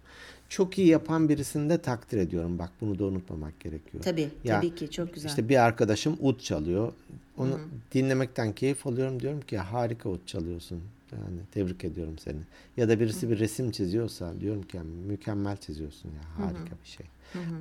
Çok 0.50 0.78
iyi 0.78 0.88
yapan 0.88 1.30
birisini 1.30 1.70
de 1.70 1.78
takdir 1.78 2.18
ediyorum. 2.18 2.60
Bak 2.60 2.70
bunu 2.82 3.00
da 3.00 3.06
unutmamak 3.06 3.60
gerekiyor. 3.60 4.04
Tabii. 4.04 4.30
Ya, 4.44 4.56
tabii 4.56 4.76
ki 4.76 4.92
çok 4.92 5.14
güzel. 5.14 5.30
İşte 5.30 5.50
bir 5.50 5.64
arkadaşım 5.64 6.18
ud 6.22 6.40
çalıyor. 6.40 6.94
Onu 7.38 7.60
dinlemekten 7.94 8.54
keyif 8.54 8.88
alıyorum. 8.88 9.20
Diyorum 9.20 9.42
ki 9.42 9.58
harika 9.58 10.10
ud 10.10 10.26
çalıyorsun. 10.26 10.82
Yani 11.12 11.40
tebrik 11.52 11.84
ediyorum 11.84 12.18
seni. 12.18 12.40
Ya 12.78 12.90
da 12.90 13.00
birisi 13.00 13.30
bir 13.30 13.40
resim 13.40 13.72
çiziyorsa 13.72 14.42
diyorum 14.42 14.64
ki 14.64 14.80
mükemmel 15.08 15.58
çiziyorsun 15.58 16.10
ya 16.10 16.46
harika 16.46 16.76
bir 16.84 16.90
şey. 16.90 17.06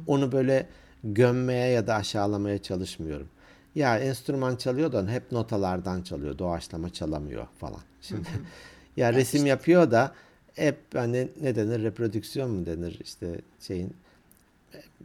Onu 0.06 0.32
böyle 0.32 0.66
gömmeye 1.04 1.68
ya 1.68 1.86
da 1.86 1.94
aşağılamaya 1.94 2.62
çalışmıyorum. 2.62 3.28
Ya 3.74 3.98
enstrüman 3.98 4.56
çalıyor 4.56 4.92
da 4.92 5.08
hep 5.08 5.32
notalardan 5.32 6.02
çalıyor. 6.02 6.38
Doğaçlama 6.38 6.90
çalamıyor 6.90 7.46
falan. 7.58 7.80
Şimdi 8.02 8.28
ya 8.96 9.12
resim 9.12 9.46
yapıyor 9.46 9.90
da 9.90 10.14
hep 10.54 10.78
hani 10.94 11.28
ne 11.40 11.56
denir 11.56 11.82
reprodüksiyon 11.82 12.50
mu 12.50 12.66
denir 12.66 12.98
işte 13.02 13.40
şeyin 13.60 13.94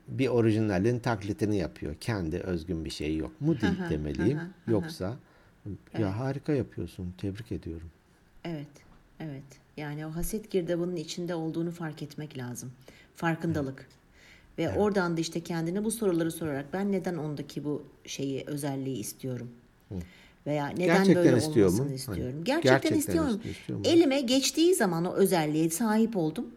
bir 0.08 0.28
orijinalin 0.28 1.00
taklitini 1.00 1.58
yapıyor. 1.58 1.96
Kendi 2.00 2.40
özgün 2.40 2.86
bir 2.86 2.90
şey 2.90 3.18
yok 3.18 3.42
mu 3.42 3.62
değil 3.62 3.80
hı, 3.80 3.90
demeliyim. 3.90 4.38
hı 4.38 4.42
hı, 4.42 4.46
hı. 4.46 4.72
Yoksa 4.72 5.16
ya 5.98 6.20
harika 6.20 6.54
yapıyorsun. 6.54 7.14
Tebrik 7.18 7.52
ediyorum. 7.52 7.90
Evet. 8.44 8.68
Evet. 9.20 9.44
Yani 9.78 10.06
o 10.06 10.16
haset 10.16 10.52
girdabının 10.52 10.96
içinde 10.96 11.36
olduğunu 11.36 11.72
fark 11.72 12.04
etmek 12.04 12.38
lazım. 12.38 12.72
Farkındalık. 13.16 13.88
Ve 14.58 14.70
oradan 14.74 15.18
da 15.18 15.22
işte 15.22 15.40
kendine 15.44 15.84
bu 15.84 15.92
soruları 15.92 16.32
sorarak 16.32 16.66
ben 16.74 16.92
neden 16.92 17.16
ondaki 17.18 17.64
bu 17.64 17.84
şeyi 18.06 18.44
özelliği 18.48 18.98
istiyorum? 18.98 19.52
Veya 20.48 20.68
neden 20.68 20.86
Gerçekten 20.86 21.16
böyle 21.26 21.38
istiyor 21.38 21.56
mu? 21.70 21.74
olmasını 21.76 21.86
Hani 21.88 21.96
istiyorum? 21.96 22.44
Gerçekten, 22.44 22.72
gerçekten 22.74 22.98
istiyorum. 23.00 23.36
istiyor- 23.36 23.56
istiyor 23.56 23.80
mu? 23.80 23.86
Elime 23.88 24.22
geçtiği 24.22 24.76
zaman 24.76 25.06
o 25.06 25.14
özelliğe 25.14 25.70
sahip 25.70 26.18
oldum. 26.18 26.48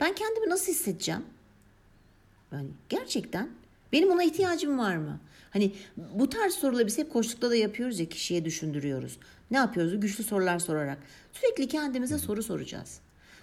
Ben 0.00 0.14
kendimi 0.14 0.48
nasıl 0.48 0.72
hissedeceğim? 0.72 1.22
Yani 2.52 2.66
gerçekten 2.88 3.48
benim 3.92 4.10
ona 4.10 4.22
ihtiyacım 4.24 4.78
var 4.78 4.96
mı? 4.96 5.20
Hani 5.50 5.72
bu 6.14 6.28
tarz 6.28 6.52
soruları 6.54 6.86
biz 6.86 6.98
hep 6.98 7.12
koştukta 7.12 7.50
da 7.50 7.56
yapıyoruz 7.56 8.00
ya 8.00 8.06
kişiye 8.08 8.44
düşündürüyoruz. 8.44 9.18
Ne 9.50 9.56
yapıyoruz? 9.56 10.00
Güçlü 10.00 10.24
sorular 10.24 10.58
sorarak. 10.58 10.98
Sürekli 11.32 11.68
kendimize 11.68 12.18
soru 12.18 12.42
soracağız. 12.42 12.98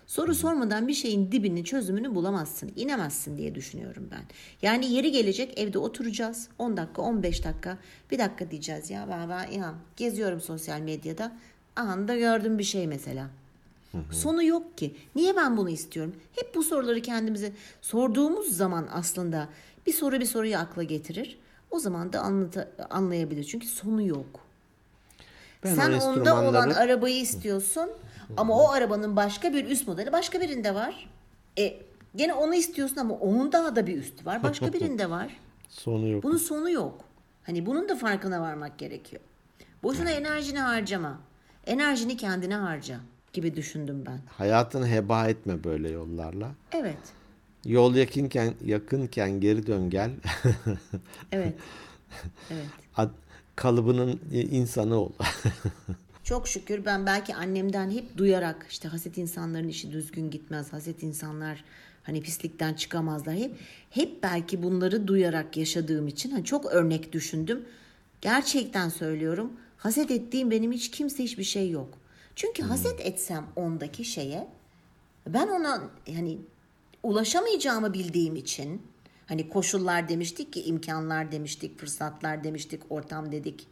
Soru 0.09 0.35
sormadan 0.35 0.87
bir 0.87 0.93
şeyin 0.93 1.31
dibini, 1.31 1.63
çözümünü 1.63 2.15
bulamazsın, 2.15 2.71
inemezsin 2.75 3.37
diye 3.37 3.55
düşünüyorum 3.55 4.09
ben. 4.11 4.21
Yani 4.61 4.91
yeri 4.91 5.11
gelecek 5.11 5.59
evde 5.59 5.79
oturacağız. 5.79 6.47
10 6.57 6.77
dakika, 6.77 7.01
15 7.01 7.43
dakika. 7.43 7.77
Bir 8.11 8.19
dakika 8.19 8.51
diyeceğiz 8.51 8.89
ya 8.89 9.07
ben, 9.09 9.29
ben 9.29 9.51
ya, 9.51 9.73
geziyorum 9.97 10.41
sosyal 10.41 10.79
medyada. 10.79 11.31
Anında 11.75 12.17
gördüm 12.17 12.57
bir 12.57 12.63
şey 12.63 12.87
mesela. 12.87 13.27
Sonu 14.11 14.43
yok 14.43 14.77
ki. 14.77 14.95
Niye 15.15 15.35
ben 15.35 15.57
bunu 15.57 15.69
istiyorum? 15.69 16.15
Hep 16.35 16.55
bu 16.55 16.63
soruları 16.63 17.01
kendimize 17.01 17.51
sorduğumuz 17.81 18.57
zaman 18.57 18.87
aslında 18.91 19.49
bir 19.87 19.93
soru 19.93 20.19
bir 20.19 20.25
soruyu 20.25 20.57
akla 20.57 20.83
getirir. 20.83 21.37
O 21.71 21.79
zaman 21.79 22.13
da 22.13 22.19
anlata, 22.19 22.71
anlayabilir. 22.89 23.43
Çünkü 23.43 23.67
sonu 23.67 24.01
yok. 24.01 24.39
Ben 25.63 25.75
Sen 25.75 25.93
onda 25.93 26.43
olan 26.43 26.69
arabayı 26.69 27.21
istiyorsun 27.21 27.89
ama 28.37 28.57
o 28.63 28.69
arabanın 28.71 29.15
başka 29.15 29.53
bir 29.53 29.65
üst 29.65 29.87
modeli 29.87 30.11
başka 30.11 30.41
birinde 30.41 30.75
var. 30.75 31.09
E 31.59 31.81
gene 32.15 32.33
onu 32.33 32.55
istiyorsun 32.55 32.97
ama 32.97 33.15
onun 33.15 33.51
daha 33.51 33.75
da 33.75 33.87
bir 33.87 33.97
üstü 33.97 34.25
var. 34.25 34.43
Başka 34.43 34.73
birinde 34.73 35.09
var. 35.09 35.37
Sonu 35.69 36.07
yok. 36.07 36.23
Bunun 36.23 36.37
sonu 36.37 36.69
yok. 36.69 37.01
Hani 37.43 37.65
bunun 37.65 37.89
da 37.89 37.95
farkına 37.95 38.41
varmak 38.41 38.77
gerekiyor. 38.77 39.21
Boşuna 39.83 40.11
enerjini 40.11 40.59
harcama. 40.59 41.19
Enerjini 41.67 42.17
kendine 42.17 42.55
harca 42.55 42.99
gibi 43.33 43.55
düşündüm 43.55 44.03
ben. 44.05 44.19
Hayatını 44.37 44.87
heba 44.87 45.27
etme 45.27 45.63
böyle 45.63 45.89
yollarla. 45.89 46.51
Evet. 46.71 46.97
Yol 47.65 47.95
yakınken 47.95 48.53
yakınken 48.65 49.39
geri 49.41 49.67
dön 49.67 49.89
gel. 49.89 50.11
Evet. 51.31 51.53
Evet. 52.51 52.65
Ad- 52.97 53.09
kalıbının 53.55 54.19
insanı 54.31 54.95
ol. 54.95 55.11
Çok 56.29 56.47
şükür 56.47 56.85
ben 56.85 57.05
belki 57.05 57.35
annemden 57.35 57.91
hep 57.91 58.17
duyarak 58.17 58.65
işte 58.69 58.87
haset 58.87 59.17
insanların 59.17 59.67
işi 59.67 59.91
düzgün 59.91 60.29
gitmez. 60.29 60.73
Haset 60.73 61.03
insanlar 61.03 61.63
hani 62.03 62.21
pislikten 62.21 62.73
çıkamazlar. 62.73 63.35
Hep 63.35 63.55
hep 63.89 64.23
belki 64.23 64.63
bunları 64.63 65.07
duyarak 65.07 65.57
yaşadığım 65.57 66.07
için 66.07 66.31
hani 66.31 66.45
çok 66.45 66.65
örnek 66.65 67.13
düşündüm. 67.13 67.65
Gerçekten 68.21 68.89
söylüyorum. 68.89 69.53
Haset 69.77 70.11
ettiğim 70.11 70.51
benim 70.51 70.71
hiç 70.71 70.91
kimse 70.91 71.23
hiçbir 71.23 71.43
şey 71.43 71.69
yok. 71.69 71.97
Çünkü 72.35 72.63
haset 72.63 72.99
etsem 72.99 73.45
ondaki 73.55 74.05
şeye 74.05 74.47
ben 75.27 75.47
ona 75.47 75.81
yani 76.07 76.37
ulaşamayacağımı 77.03 77.93
bildiğim 77.93 78.35
için 78.35 78.81
hani 79.25 79.49
koşullar 79.49 80.09
demiştik 80.09 80.53
ki 80.53 80.63
imkanlar 80.63 81.31
demiştik, 81.31 81.79
fırsatlar 81.79 82.43
demiştik, 82.43 82.81
ortam 82.89 83.31
dedik. 83.31 83.67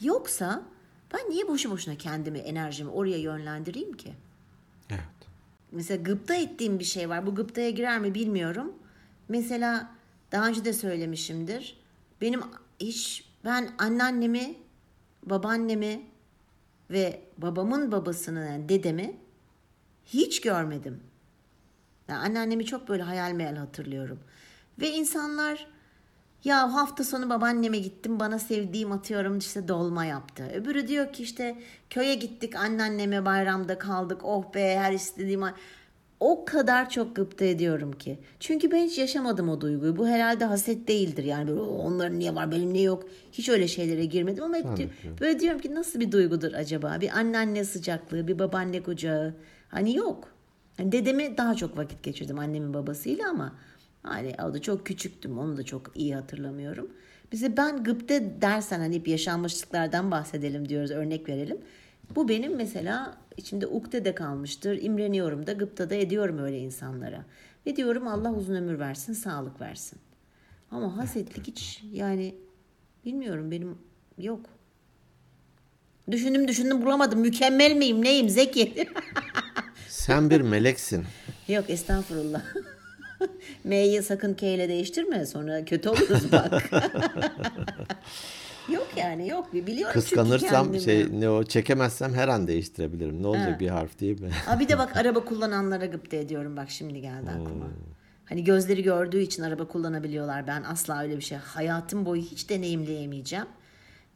Yoksa 0.00 0.75
ben 1.16 1.30
niye 1.30 1.48
boşu 1.48 1.70
boşuna 1.70 1.94
kendimi, 1.94 2.38
enerjimi 2.38 2.90
oraya 2.90 3.18
yönlendireyim 3.18 3.92
ki? 3.92 4.12
Evet. 4.90 5.00
Mesela 5.72 6.02
gıpta 6.02 6.34
ettiğim 6.34 6.78
bir 6.78 6.84
şey 6.84 7.08
var. 7.08 7.26
Bu 7.26 7.34
gıptaya 7.34 7.70
girer 7.70 7.98
mi 8.00 8.14
bilmiyorum. 8.14 8.72
Mesela 9.28 9.90
daha 10.32 10.48
önce 10.48 10.64
de 10.64 10.72
söylemişimdir. 10.72 11.80
Benim 12.20 12.40
hiç 12.80 13.28
ben 13.44 13.70
anneannemi, 13.78 14.54
babaannemi 15.22 16.06
ve 16.90 17.20
babamın 17.38 17.92
babasını 17.92 18.46
yani 18.46 18.68
dedemi 18.68 19.16
hiç 20.06 20.40
görmedim. 20.40 21.00
Yani 22.08 22.18
anneannemi 22.18 22.66
çok 22.66 22.88
böyle 22.88 23.02
hayal 23.02 23.32
meyal 23.32 23.56
hatırlıyorum. 23.56 24.20
Ve 24.80 24.90
insanlar 24.90 25.66
ya 26.46 26.74
hafta 26.74 27.04
sonu 27.04 27.30
babaanneme 27.30 27.78
gittim 27.78 28.20
bana 28.20 28.38
sevdiğim 28.38 28.92
atıyorum 28.92 29.38
işte 29.38 29.68
dolma 29.68 30.04
yaptı. 30.04 30.44
Öbürü 30.54 30.88
diyor 30.88 31.12
ki 31.12 31.22
işte 31.22 31.56
köye 31.90 32.14
gittik 32.14 32.56
anneanneme 32.56 33.24
bayramda 33.24 33.78
kaldık 33.78 34.20
oh 34.24 34.54
be 34.54 34.76
her 34.78 34.92
istediğim 34.92 35.42
o 36.20 36.44
kadar 36.44 36.90
çok 36.90 37.16
gıpta 37.16 37.44
ediyorum 37.44 37.92
ki. 37.92 38.18
Çünkü 38.40 38.70
ben 38.70 38.84
hiç 38.84 38.98
yaşamadım 38.98 39.48
o 39.48 39.60
duyguyu. 39.60 39.96
Bu 39.96 40.08
herhalde 40.08 40.44
haset 40.44 40.88
değildir. 40.88 41.24
Yani 41.24 41.48
böyle 41.48 41.60
"Oo, 41.60 41.76
onların 41.78 42.18
niye 42.18 42.34
var 42.34 42.50
benim 42.50 42.72
niye 42.72 42.84
yok. 42.84 43.02
Hiç 43.32 43.48
öyle 43.48 43.68
şeylere 43.68 44.04
girmedim 44.04 44.44
ama 44.44 44.56
hep 44.56 44.76
di- 44.76 44.90
böyle 45.20 45.40
diyorum 45.40 45.60
ki 45.60 45.74
nasıl 45.74 46.00
bir 46.00 46.12
duygudur 46.12 46.52
acaba? 46.52 46.98
Bir 47.00 47.18
anneanne 47.18 47.64
sıcaklığı, 47.64 48.28
bir 48.28 48.38
babaanne 48.38 48.82
kucağı. 48.82 49.34
Hani 49.68 49.96
yok. 49.96 50.28
Yani 50.78 50.92
dedemi 50.92 51.36
daha 51.36 51.54
çok 51.54 51.76
vakit 51.76 52.02
geçirdim 52.02 52.38
annemin 52.38 52.74
babasıyla 52.74 53.30
ama 53.30 53.52
hani 54.06 54.34
o 54.44 54.54
da 54.54 54.62
çok 54.62 54.86
küçüktüm. 54.86 55.38
Onu 55.38 55.56
da 55.56 55.62
çok 55.62 55.92
iyi 55.94 56.14
hatırlamıyorum. 56.14 56.90
Bize 57.32 57.56
ben 57.56 57.84
gıpte 57.84 58.40
dersen 58.42 58.80
hani 58.80 58.94
hep 58.96 59.08
yaşanmışlıklardan 59.08 60.10
bahsedelim 60.10 60.68
diyoruz, 60.68 60.90
örnek 60.90 61.28
verelim. 61.28 61.58
Bu 62.14 62.28
benim 62.28 62.56
mesela 62.56 63.18
içimde 63.36 63.66
ukde 63.66 64.04
de 64.04 64.14
kalmıştır. 64.14 64.82
İmreniyorum 64.82 65.46
da 65.46 65.52
gıpta 65.52 65.90
da 65.90 65.94
ediyorum 65.94 66.38
öyle 66.38 66.58
insanlara. 66.58 67.24
Ve 67.66 67.76
diyorum 67.76 68.08
Allah 68.08 68.32
uzun 68.32 68.54
ömür 68.54 68.78
versin, 68.78 69.12
sağlık 69.12 69.60
versin. 69.60 69.98
Ama 70.70 70.96
hasetlik 70.96 71.46
hiç 71.46 71.82
yani 71.92 72.34
bilmiyorum 73.04 73.50
benim 73.50 73.78
yok. 74.18 74.40
Düşündüm 76.10 76.48
düşündüm 76.48 76.82
bulamadım. 76.82 77.20
Mükemmel 77.20 77.76
miyim 77.76 78.02
neyim 78.02 78.28
Zeki? 78.28 78.88
Sen 79.88 80.30
bir 80.30 80.40
meleksin. 80.40 81.04
yok 81.48 81.64
estağfurullah. 81.70 82.42
M'yi 83.64 84.02
sakın 84.02 84.34
K 84.34 84.46
ile 84.54 84.68
değiştirme 84.68 85.26
sonra 85.26 85.64
kötü 85.64 85.88
oluruz 85.88 86.32
bak. 86.32 86.70
yok 88.68 88.86
yani 88.96 89.28
yok 89.28 89.52
biliyorum 89.52 89.92
Kıskanırsam 89.92 90.80
şey 90.80 91.20
ne 91.20 91.30
o 91.30 91.44
çekemezsem 91.44 92.14
her 92.14 92.28
an 92.28 92.48
değiştirebilirim. 92.48 93.22
Ne 93.22 93.26
olacak 93.26 93.60
bir 93.60 93.68
harf 93.68 94.00
değil 94.00 94.20
mi? 94.20 94.30
Ha 94.46 94.60
bir 94.60 94.68
de 94.68 94.78
bak 94.78 94.96
araba 94.96 95.24
kullananlara 95.24 95.86
gıpta 95.86 96.16
ediyorum 96.16 96.56
bak 96.56 96.70
şimdi 96.70 97.00
geldi 97.00 97.30
aklıma. 97.30 97.66
Hani 98.24 98.44
gözleri 98.44 98.82
gördüğü 98.82 99.20
için 99.20 99.42
araba 99.42 99.68
kullanabiliyorlar. 99.68 100.46
Ben 100.46 100.62
asla 100.62 101.02
öyle 101.02 101.16
bir 101.16 101.22
şey 101.22 101.38
hayatım 101.38 102.06
boyu 102.06 102.22
hiç 102.22 102.50
deneyimleyemeyeceğim. 102.50 103.46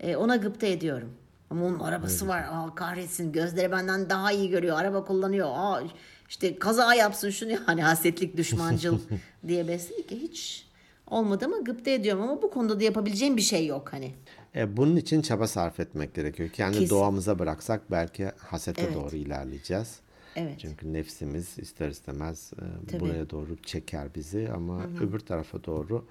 Ee, 0.00 0.16
ona 0.16 0.36
gıpta 0.36 0.66
ediyorum. 0.66 1.12
Ama 1.50 1.64
onun 1.66 1.78
arabası 1.78 2.28
var. 2.28 2.44
Aa 2.50 2.74
kahretsin 2.74 3.32
gözleri 3.32 3.72
benden 3.72 4.10
daha 4.10 4.32
iyi 4.32 4.50
görüyor. 4.50 4.78
Araba 4.78 5.04
kullanıyor. 5.04 5.48
Aa 5.52 5.82
işte 6.30 6.58
kaza 6.58 6.94
yapsın 6.94 7.30
şunu 7.30 7.52
hani 7.66 7.82
hasetlik 7.82 8.36
düşmancıl 8.36 8.98
diye 9.48 9.68
besledik 9.68 10.08
ki 10.08 10.16
hiç 10.22 10.66
olmadı 11.06 11.44
ama 11.44 11.58
gıpta 11.58 11.90
ediyorum 11.90 12.22
ama 12.22 12.42
bu 12.42 12.50
konuda 12.50 12.80
da 12.80 12.84
yapabileceğim 12.84 13.36
bir 13.36 13.42
şey 13.42 13.66
yok 13.66 13.92
hani. 13.92 14.14
E, 14.56 14.76
bunun 14.76 14.96
için 14.96 15.22
çaba 15.22 15.46
sarf 15.46 15.80
etmek 15.80 16.14
gerekiyor. 16.14 16.48
Kendi 16.48 16.78
Kesin. 16.78 16.90
doğamıza 16.94 17.38
bıraksak 17.38 17.90
belki 17.90 18.30
hasete 18.38 18.82
Evet. 18.82 18.94
doğru 18.94 19.16
ilerleyeceğiz. 19.16 19.96
Evet. 20.36 20.54
Çünkü 20.58 20.92
nefsimiz 20.92 21.58
ister 21.58 21.88
istemez 21.88 22.52
e, 22.56 22.90
Tabii. 22.90 23.00
buraya 23.00 23.30
doğru 23.30 23.56
çeker 23.62 24.14
bizi 24.14 24.48
ama 24.54 24.82
öbür 25.00 25.18
tarafa 25.20 25.64
doğru 25.64 26.04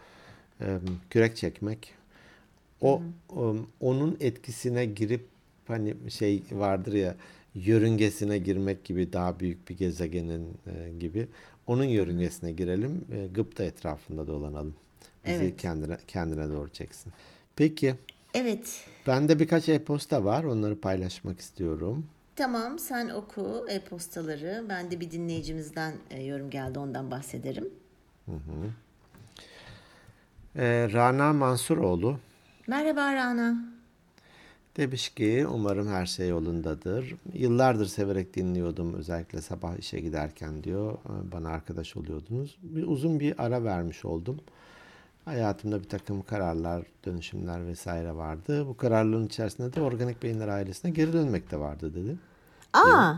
e, 0.61 0.77
kürek 1.09 1.35
çekmek 1.37 1.93
o, 2.81 3.01
o- 3.35 3.55
onun 3.79 4.17
etkisine 4.19 4.85
girip 4.85 5.27
hani 5.67 5.95
şey 6.09 6.43
vardır 6.51 6.93
ya 6.93 7.15
yörüngesine 7.65 8.37
girmek 8.37 8.83
gibi 8.83 9.13
daha 9.13 9.39
büyük 9.39 9.69
bir 9.69 9.77
gezegenin 9.77 10.57
e, 10.67 10.89
gibi 10.99 11.27
onun 11.67 11.83
yörüngesine 11.83 12.51
girelim 12.51 13.05
e, 13.11 13.27
gıpta 13.27 13.63
etrafında 13.63 14.27
dolanalım. 14.27 14.75
Bizi 15.25 15.43
Evet. 15.43 15.57
kendine 15.61 15.97
kendine 16.07 16.49
doğru 16.49 16.69
çeksin. 16.69 17.13
Peki 17.55 17.95
Evet. 18.33 18.85
bende 19.07 19.39
birkaç 19.39 19.69
e-posta 19.69 20.23
var 20.25 20.43
onları 20.43 20.79
paylaşmak 20.81 21.39
istiyorum. 21.39 22.05
Tamam 22.35 22.79
sen 22.79 23.09
oku 23.09 23.65
e-postaları. 23.69 24.65
Ben 24.69 24.91
de 24.91 24.99
bir 24.99 25.11
dinleyicimizden 25.11 25.93
e, 26.09 26.23
yorum 26.23 26.49
geldi 26.49 26.79
ondan 26.79 27.11
bahsederim. 27.11 27.69
E, 30.55 30.89
Rana 30.93 31.33
Mansuroğlu 31.33 32.19
Merhaba 32.67 33.13
Rana. 33.13 33.78
Demiş 34.79 35.09
ki 35.09 35.47
umarım 35.49 35.87
her 35.87 36.05
şey 36.05 36.29
yolundadır. 36.29 37.15
Yıllardır 37.33 37.85
severek 37.85 38.35
dinliyordum 38.35 38.93
özellikle 38.93 39.41
sabah 39.41 39.77
işe 39.77 39.99
giderken 39.99 40.63
diyor. 40.63 40.97
Bana 41.31 41.49
arkadaş 41.49 41.97
oluyordunuz. 41.97 42.57
Bir 42.63 42.87
uzun 42.87 43.19
bir 43.19 43.45
ara 43.45 43.63
vermiş 43.63 44.05
oldum. 44.05 44.39
Hayatımda 45.25 45.79
bir 45.79 45.89
takım 45.89 46.21
kararlar, 46.21 46.85
dönüşümler 47.05 47.67
vesaire 47.67 48.15
vardı. 48.15 48.67
Bu 48.67 48.77
kararların 48.77 49.25
içerisinde 49.25 49.73
de 49.73 49.81
organik 49.81 50.23
beyinler 50.23 50.47
ailesine 50.47 50.91
geri 50.91 51.13
dönmek 51.13 51.51
de 51.51 51.59
vardı 51.59 51.93
dedi. 51.95 52.17
Aa, 52.73 53.13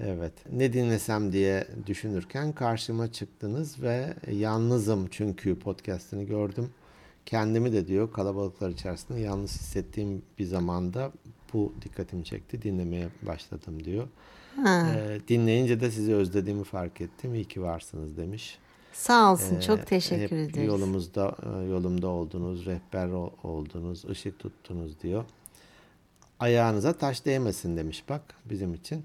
Evet. 0.00 0.32
Ne 0.52 0.72
dinlesem 0.72 1.32
diye 1.32 1.66
düşünürken 1.86 2.52
karşıma 2.52 3.12
çıktınız 3.12 3.82
ve 3.82 4.14
yalnızım 4.30 5.08
çünkü 5.10 5.58
podcast'ini 5.58 6.26
gördüm. 6.26 6.70
Kendimi 7.28 7.72
de 7.72 7.86
diyor 7.86 8.12
kalabalıklar 8.12 8.70
içerisinde 8.70 9.20
yalnız 9.20 9.50
hissettiğim 9.50 10.22
bir 10.38 10.44
zamanda 10.44 11.12
bu 11.52 11.72
dikkatimi 11.82 12.24
çekti. 12.24 12.62
Dinlemeye 12.62 13.08
başladım 13.22 13.84
diyor. 13.84 14.08
Ee, 14.66 15.20
dinleyince 15.28 15.80
de 15.80 15.90
sizi 15.90 16.14
özlediğimi 16.14 16.64
fark 16.64 17.00
ettim. 17.00 17.34
İyi 17.34 17.44
ki 17.44 17.62
varsınız 17.62 18.16
demiş. 18.16 18.58
sağ 18.92 19.32
olsun. 19.32 19.56
Ee, 19.56 19.60
Çok 19.60 19.86
teşekkür 19.86 20.22
hep 20.22 20.50
ederiz. 20.50 20.68
Yolumuzda 20.68 21.36
e, 21.42 21.64
yolumda 21.64 22.08
oldunuz, 22.08 22.66
rehber 22.66 23.08
oldunuz, 23.42 24.04
ışık 24.04 24.38
tuttunuz 24.38 25.00
diyor. 25.02 25.24
Ayağınıza 26.40 26.92
taş 26.92 27.24
değmesin 27.24 27.76
demiş 27.76 28.04
bak 28.08 28.22
bizim 28.44 28.74
için. 28.74 29.04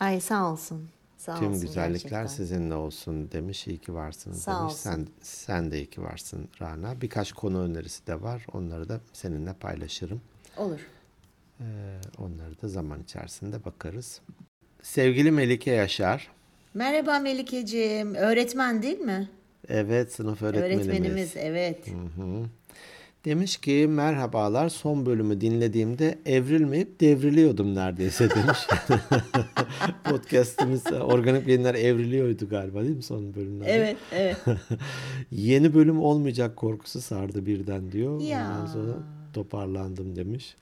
Ay 0.00 0.20
sağ 0.20 0.52
olsun. 0.52 0.88
Sağ 1.16 1.38
Tüm 1.38 1.48
olsun 1.48 1.60
güzellikler 1.60 1.92
gerçekten. 2.10 2.26
sizinle 2.26 2.74
olsun 2.74 3.32
demiş. 3.32 3.66
İyi 3.66 3.78
ki 3.78 3.94
varsınız 3.94 4.42
Sağ 4.42 4.58
demiş. 4.60 4.72
olsun. 4.72 4.76
Sen 4.90 5.06
sen 5.22 5.70
de 5.70 5.76
iyi 5.78 5.86
ki 5.90 6.02
varsın 6.02 6.48
Rana. 6.62 7.00
Birkaç 7.00 7.32
konu 7.32 7.60
önerisi 7.62 8.06
de 8.06 8.22
var. 8.22 8.46
Onları 8.52 8.88
da 8.88 9.00
seninle 9.12 9.52
paylaşırım. 9.52 10.20
Olur. 10.56 10.80
Ee, 11.60 11.64
onları 12.18 12.62
da 12.62 12.68
zaman 12.68 13.02
içerisinde 13.02 13.64
bakarız. 13.64 14.20
Sevgili 14.82 15.30
Melike 15.30 15.70
Yaşar. 15.70 16.30
Merhaba 16.74 17.18
Melikeciğim. 17.18 18.14
Öğretmen 18.14 18.82
değil 18.82 18.98
mi? 18.98 19.28
Evet 19.68 20.12
sınıf 20.12 20.42
öğretmenimiz. 20.42 20.88
Öğretmenimiz 20.88 21.32
evet. 21.36 21.88
Demiş 23.26 23.56
ki 23.56 23.86
merhabalar 23.90 24.68
son 24.68 25.06
bölümü 25.06 25.40
dinlediğimde 25.40 26.18
evrilmeyip 26.26 27.00
devriliyordum 27.00 27.74
neredeyse 27.74 28.30
demiş. 28.36 28.58
Podcast'ımız 30.04 30.92
organik 30.92 31.48
yayınlar 31.48 31.74
evriliyordu 31.74 32.48
galiba 32.48 32.82
değil 32.82 32.96
mi 32.96 33.02
son 33.02 33.34
bölümlerde? 33.34 33.72
Evet, 33.72 33.96
evet. 34.12 34.36
Yeni 35.30 35.74
bölüm 35.74 36.00
olmayacak 36.00 36.56
korkusu 36.56 37.00
sardı 37.00 37.46
birden 37.46 37.92
diyor. 37.92 38.20
Ya. 38.20 38.50
Ondan 38.50 38.66
sonra 38.66 38.92
toparlandım 39.32 40.16
demiş. 40.16 40.56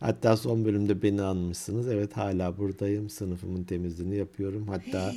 Hatta 0.00 0.36
son 0.36 0.64
bölümde 0.64 1.02
beni 1.02 1.22
anmışsınız. 1.22 1.88
Evet 1.88 2.16
hala 2.16 2.58
buradayım. 2.58 3.10
Sınıfımın 3.10 3.64
temizliğini 3.64 4.16
yapıyorum. 4.16 4.68
Hatta 4.68 5.14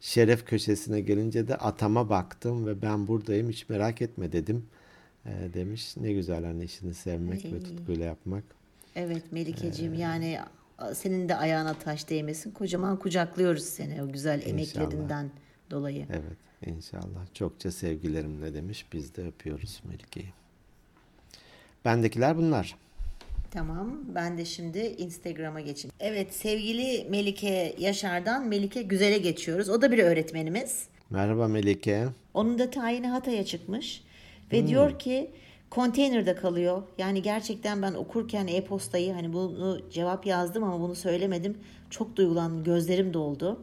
şeref 0.00 0.46
köşesine 0.46 1.00
gelince 1.00 1.48
de 1.48 1.56
atama 1.56 2.08
baktım 2.08 2.66
ve 2.66 2.82
ben 2.82 3.06
buradayım 3.06 3.48
hiç 3.48 3.68
merak 3.68 4.02
etme 4.02 4.32
dedim. 4.32 4.64
Ee, 5.26 5.54
demiş. 5.54 5.96
Ne 5.96 6.12
güzel 6.12 6.44
hani 6.44 6.64
işini 6.64 6.94
sevmek 6.94 7.44
ve 7.44 7.60
tutkuyla 7.62 8.04
yapmak. 8.04 8.44
Evet 8.96 9.32
Melikeciğim 9.32 9.94
yani 9.94 10.38
senin 10.94 11.28
de 11.28 11.36
ayağına 11.36 11.74
taş 11.74 12.08
değmesin. 12.10 12.50
Kocaman 12.50 12.98
kucaklıyoruz 12.98 13.64
seni 13.64 14.02
o 14.02 14.12
güzel 14.12 14.42
emeklerinden 14.46 15.30
dolayı. 15.70 16.06
Evet 16.10 16.38
inşallah. 16.66 17.34
Çokça 17.34 17.70
sevgilerimle 17.70 18.54
demiş. 18.54 18.86
Biz 18.92 19.16
de 19.16 19.26
öpüyoruz 19.26 19.80
Melike'yi. 19.84 20.32
Bendekiler 21.84 22.36
bunlar. 22.36 22.76
Tamam. 23.50 24.00
Ben 24.14 24.38
de 24.38 24.44
şimdi 24.44 24.78
Instagram'a 24.78 25.60
geçeyim. 25.60 25.94
Evet 26.00 26.34
sevgili 26.34 27.06
Melike 27.10 27.74
Yaşar'dan 27.78 28.46
Melike 28.46 28.82
Güzel'e 28.82 29.18
geçiyoruz. 29.18 29.68
O 29.68 29.82
da 29.82 29.92
bir 29.92 29.98
öğretmenimiz. 29.98 30.86
Merhaba 31.10 31.48
Melike. 31.48 32.06
Onun 32.34 32.58
da 32.58 32.70
tayini 32.70 33.06
Hatay'a 33.08 33.44
çıkmış. 33.44 34.02
Ve 34.52 34.66
diyor 34.66 34.98
ki 34.98 35.30
konteynerde 35.70 36.34
kalıyor. 36.34 36.82
Yani 36.98 37.22
gerçekten 37.22 37.82
ben 37.82 37.94
okurken 37.94 38.46
e-postayı 38.46 39.12
hani 39.12 39.32
bunu 39.32 39.80
cevap 39.90 40.26
yazdım 40.26 40.64
ama 40.64 40.80
bunu 40.80 40.94
söylemedim. 40.94 41.58
Çok 41.90 42.16
duygulandım. 42.16 42.64
Gözlerim 42.64 43.14
doldu. 43.14 43.62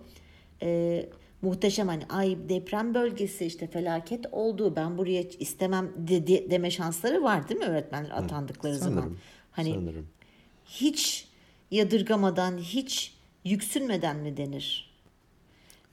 Ee, 0.61 1.09
muhteşem 1.41 1.87
hani 1.87 2.03
ay 2.09 2.37
deprem 2.49 2.93
bölgesi 2.93 3.45
işte 3.45 3.67
felaket 3.67 4.25
oldu. 4.31 4.73
Ben 4.75 4.97
buraya 4.97 5.21
istemem 5.21 5.91
de, 5.97 6.27
de- 6.27 6.51
deme 6.51 6.71
şansları 6.71 7.23
var 7.23 7.49
değil 7.49 7.59
mi 7.59 7.65
öğretmenler 7.65 8.09
atandıkları 8.09 8.75
zaman? 8.75 8.93
Sanırım. 9.01 9.19
Hani 9.51 9.73
Sanırım. 9.73 10.07
hiç 10.65 11.27
yadırgamadan, 11.71 12.57
hiç 12.57 13.13
yüksünmeden 13.45 14.17
mi 14.17 14.37
denir? 14.37 14.90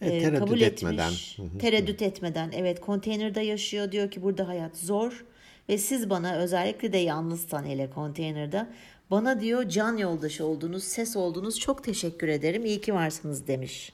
E, 0.03 0.09
tereddüt 0.21 0.39
kabul 0.39 0.61
etmeden. 0.61 1.07
etmiş, 1.07 1.39
tereddüt 1.59 2.03
etmeden. 2.03 2.51
Evet, 2.55 2.81
konteynerde 2.81 3.41
yaşıyor 3.41 3.93
diyor 3.93 4.11
ki 4.11 4.23
burada 4.23 4.49
hayat 4.49 4.77
zor 4.77 5.25
ve 5.69 5.79
siz 5.79 6.11
bana 6.11 6.37
özellikle 6.37 6.93
de 6.93 6.99
yalnızsan 6.99 7.65
hele 7.65 7.91
konteynerde 7.91 8.67
bana 9.11 9.41
diyor 9.41 9.69
can 9.69 9.97
yoldaşı 9.97 10.45
oldunuz, 10.45 10.85
ses 10.85 11.17
oldunuz. 11.17 11.59
Çok 11.61 11.85
teşekkür 11.85 12.29
ederim. 12.29 12.65
İyi 12.65 12.81
ki 12.81 12.95
varsınız 12.95 13.47
demiş. 13.47 13.93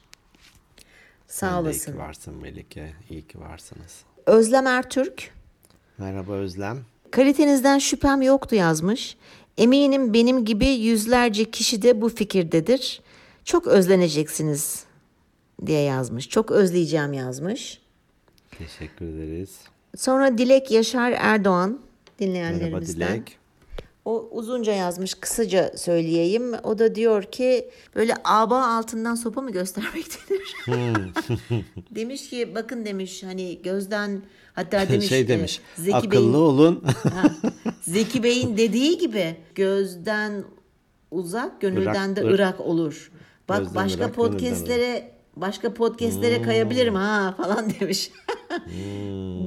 Sağ 1.27 1.47
Sen 1.49 1.49
de 1.49 1.59
iyi 1.59 1.61
olasın. 1.61 1.91
ki 1.91 1.97
varsın 1.97 2.35
Melike. 2.35 2.93
İyi 3.09 3.27
ki 3.27 3.39
varsınız. 3.39 4.03
Özlem 4.25 4.67
Ertürk 4.67 5.31
Merhaba 5.97 6.33
Özlem. 6.33 6.85
Kalitenizden 7.11 7.79
şüphem 7.79 8.21
yoktu 8.21 8.55
yazmış. 8.55 9.17
Eminim 9.57 10.13
benim 10.13 10.45
gibi 10.45 10.67
yüzlerce 10.67 11.51
kişi 11.51 11.81
de 11.81 12.01
bu 12.01 12.09
fikirdedir. 12.09 13.01
Çok 13.45 13.67
özleneceksiniz 13.67 14.83
diye 15.65 15.81
yazmış. 15.81 16.29
Çok 16.29 16.51
özleyeceğim 16.51 17.13
yazmış. 17.13 17.81
Teşekkür 18.57 19.05
ederiz. 19.05 19.59
Sonra 19.97 20.37
Dilek 20.37 20.71
Yaşar 20.71 21.13
Erdoğan 21.17 21.69
Merhaba 21.69 21.81
dinleyenlerimizden. 22.19 23.15
Dilek. 23.15 23.37
O 24.05 24.27
uzunca 24.31 24.73
yazmış, 24.73 25.13
kısaca 25.13 25.71
söyleyeyim. 25.77 26.53
O 26.63 26.79
da 26.79 26.95
diyor 26.95 27.23
ki 27.23 27.69
böyle 27.95 28.13
aba 28.23 28.65
altından 28.77 29.15
sopa 29.15 29.41
mı 29.41 29.51
göstermek 29.51 30.05
denir? 30.29 30.55
demiş 31.91 32.29
ki 32.29 32.55
bakın 32.55 32.85
demiş 32.85 33.23
hani 33.23 33.61
gözden 33.63 34.21
hatta 34.53 34.89
demiş 34.89 35.07
şey 35.07 35.21
e, 35.21 35.27
demiş. 35.27 35.61
Zeki 35.75 35.95
akıllı 35.95 36.11
Bey'in 36.11 36.33
olun. 36.33 36.83
Ha, 37.03 37.23
Zeki 37.81 38.23
Bey'in 38.23 38.57
dediği 38.57 38.97
gibi 38.97 39.35
gözden 39.55 40.43
uzak, 41.11 41.61
gönülden 41.61 42.09
Irak- 42.09 42.15
de 42.15 42.21
Ir- 42.21 42.35
Irak 42.35 42.59
olur. 42.59 43.11
Bak 43.49 43.75
başka 43.75 44.03
Irak, 44.03 44.13
podcastlere 44.15 45.14
başka 45.35 45.73
podcastlere 45.73 46.41
kayabilirim 46.41 46.95
ha 46.95 47.33
falan 47.37 47.69
demiş. 47.79 48.11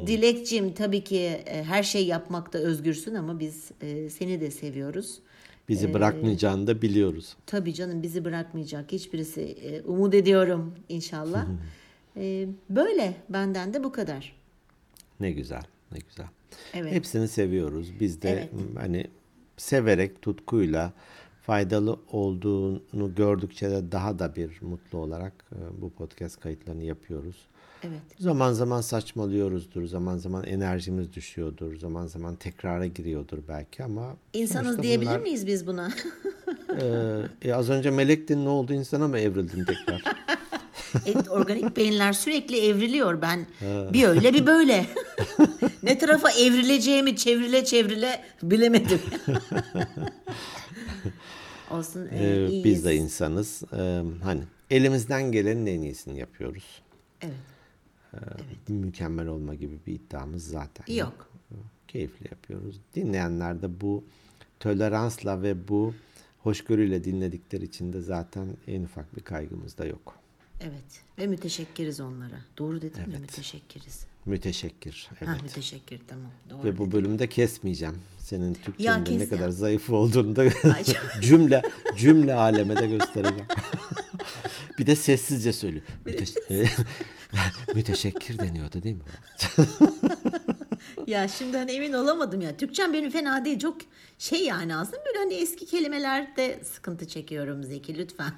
Dilekçim 0.07 0.73
tabii 0.75 1.05
ki 1.05 1.19
e, 1.47 1.65
her 1.65 1.83
şey 1.83 2.07
yapmakta 2.07 2.59
özgürsün 2.59 3.15
ama 3.15 3.41
biz 3.41 3.71
e, 3.83 4.11
seni 4.11 4.41
de 4.41 4.51
seviyoruz. 4.51 5.19
Bizi 5.69 5.95
bırakmayacağını 5.95 6.67
da 6.67 6.83
biliyoruz. 6.83 7.37
Tabii 7.47 7.75
canım 7.75 8.03
bizi 8.03 8.25
bırakmayacak 8.25 8.93
hiçbirisi. 8.93 9.41
e, 9.43 9.83
umut 9.83 10.15
ediyorum 10.15 10.75
inşallah. 10.89 11.47
E, 12.21 12.47
böyle 12.71 13.15
benden 13.29 13.75
de 13.75 13.85
bu 13.85 13.93
kadar. 13.93 14.37
Ne 15.21 15.31
güzel, 15.31 15.63
ne 15.93 15.99
güzel. 16.09 16.27
Evet. 16.75 16.93
Hepsini 16.93 17.29
seviyoruz. 17.29 18.01
Biz 18.01 18.23
de 18.23 18.31
Evet. 18.31 18.49
hani 18.79 19.07
severek, 19.57 20.23
tutkuyla 20.23 20.93
faydalı 21.49 21.97
olduğunu 22.13 23.15
gördükçe 23.15 23.71
de 23.71 23.93
daha 23.93 24.19
da 24.19 24.37
bir 24.37 24.63
mutlu 24.63 24.99
olarak 24.99 25.33
e, 25.53 25.81
bu 25.83 25.91
podcast 25.91 26.41
kayıtlarını 26.41 26.85
yapıyoruz. 26.85 27.37
Evet. 27.83 28.01
Zaman 28.19 28.53
zaman 28.53 28.81
saçmalıyoruzdur, 28.81 29.85
zaman 29.85 30.17
zaman 30.17 30.45
enerjimiz 30.45 31.13
düşüyordur, 31.13 31.77
zaman 31.77 32.07
zaman 32.07 32.37
tekrara 32.37 32.87
giriyordur 32.87 33.39
belki 33.49 33.85
ama 33.85 34.17
İnsanız 34.33 34.83
diyebilir 34.83 35.11
bunlar, 35.11 35.21
miyiz 35.21 35.47
biz 35.47 35.67
buna? 35.67 35.91
e, 36.81 37.49
e, 37.49 37.55
az 37.55 37.71
önce 37.71 37.91
melektin 37.91 38.45
ne 38.45 38.49
oldu 38.49 38.73
insana 38.73 39.09
mı 39.09 39.19
evrildin 39.19 39.65
tekrar? 39.65 40.03
Et, 41.07 41.29
organik 41.31 41.77
beyinler 41.77 42.13
sürekli 42.13 42.67
evriliyor. 42.67 43.23
Ben 43.23 43.47
bir 43.93 44.09
öyle 44.09 44.35
bir 44.35 44.47
böyle. 44.47 44.87
ne 45.83 45.99
tarafa 45.99 46.31
evrileceğimi 46.31 47.17
çevrile 47.17 47.65
çevrile 47.65 48.25
bilemedim. 48.43 49.01
Olsun 51.71 52.09
e, 52.13 52.27
E, 52.27 52.47
iyiyiz. 52.49 52.65
biz 52.65 52.85
de 52.85 52.97
insanız. 52.97 53.63
E, 53.73 54.03
hani 54.23 54.43
elimizden 54.71 55.33
gelenin 55.33 55.67
en 55.67 55.81
iyisini 55.83 56.19
yapıyoruz. 56.19 56.83
Evet. 57.23 58.69
Mükemmel 58.69 59.27
olma 59.27 59.55
gibi 59.55 59.79
bir 59.87 59.93
iddiamız 59.93 60.47
zaten 60.47 60.95
Yok. 60.95 61.31
Keyifli 61.89 62.27
yapıyoruz. 62.31 62.81
Dinleyenler 62.95 63.63
de 63.63 63.81
bu 63.81 64.05
toleransla 64.61 65.43
ve 65.43 65.69
bu 65.69 65.95
hoşgörüyle 66.39 67.05
dinledikleri 67.05 67.65
için 67.65 67.93
de 67.93 68.01
zaten 68.01 68.49
en 68.67 68.83
ufak 68.85 69.17
bir 69.17 69.21
kaygımız 69.23 69.79
da 69.79 69.85
yok. 69.87 70.15
Evet. 70.61 71.03
Ve 71.19 71.27
müteşekkiriz 71.27 72.01
onlara. 72.01 72.41
Doğru 72.59 72.83
dedim 72.83 73.09
mi? 73.11 73.19
Müteşekkiriz. 73.19 74.07
Müteşekkir. 74.27 75.11
Evet. 75.19 75.29
Ha 75.29 75.39
müteşekkir 75.43 76.01
tamam. 76.09 76.31
Doğru. 76.51 76.65
Ve 76.65 76.79
bu 76.79 76.93
bölümde 76.93 77.27
kesmeyeceğim. 77.29 77.99
Senin 78.29 78.55
Türkçenin 78.55 79.19
ne 79.19 79.23
ya. 79.23 79.29
kadar 79.29 79.49
zayıf 79.49 79.91
olduğunu 79.91 80.37
da 80.37 80.45
cümle 81.21 81.63
cümle 81.97 82.35
aleme 82.35 82.77
de 82.77 82.87
göstereceğim. 82.87 83.47
bir 84.79 84.87
de 84.87 84.97
sessizce 84.97 85.53
söylüyor. 85.53 85.85
Müteş- 86.07 86.69
Müteşekkir 87.75 88.39
deniyordu 88.39 88.83
değil 88.83 88.97
mi? 88.97 89.03
Ya 91.07 91.29
şimdi 91.29 91.57
hani 91.57 91.73
emin 91.73 91.93
olamadım 91.93 92.41
ya. 92.41 92.57
Türkçem 92.57 92.93
benim 92.93 93.11
fena 93.11 93.45
değil. 93.45 93.59
Çok 93.59 93.77
şey 94.19 94.45
yani 94.45 94.77
aslında 94.77 95.05
böyle 95.07 95.19
hani 95.19 95.35
eski 95.35 95.67
kelimelerde 95.67 96.61
sıkıntı 96.65 97.09
çekiyorum 97.09 97.65
Zeki 97.65 97.99
lütfen. 97.99 98.33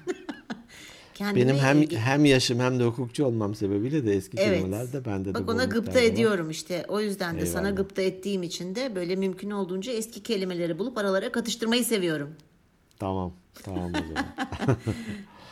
Kendime 1.13 1.45
Benim 1.45 1.59
hem 1.59 1.81
ilgi- 1.81 1.97
hem 1.97 2.25
yaşım 2.25 2.59
hem 2.59 2.79
de 2.79 2.83
hukukçu 2.83 3.25
olmam 3.25 3.55
sebebiyle 3.55 4.05
de 4.05 4.13
eski 4.13 4.37
Evet. 4.39 4.59
kelimeler 4.59 4.93
de 4.93 5.05
bende 5.05 5.29
de 5.29 5.33
Bak 5.33 5.49
ona 5.49 5.65
gıpta 5.65 5.93
var. 5.93 6.01
ediyorum 6.03 6.49
işte. 6.49 6.85
O 6.87 7.01
yüzden 7.01 7.39
de 7.39 7.45
sana 7.45 7.61
Eyvallah. 7.67 7.77
gıpta 7.77 8.01
ettiğim 8.01 8.43
için 8.43 8.75
de 8.75 8.95
böyle 8.95 9.15
mümkün 9.15 9.51
olduğunca 9.51 9.91
eski 9.93 10.23
kelimeleri 10.23 10.79
bulup 10.79 10.97
aralara 10.97 11.31
katıştırmayı 11.31 11.85
seviyorum. 11.85 12.29
Tamam. 12.99 13.33
Tamam 13.63 13.91
o 13.91 13.97
zaman. 14.07 14.25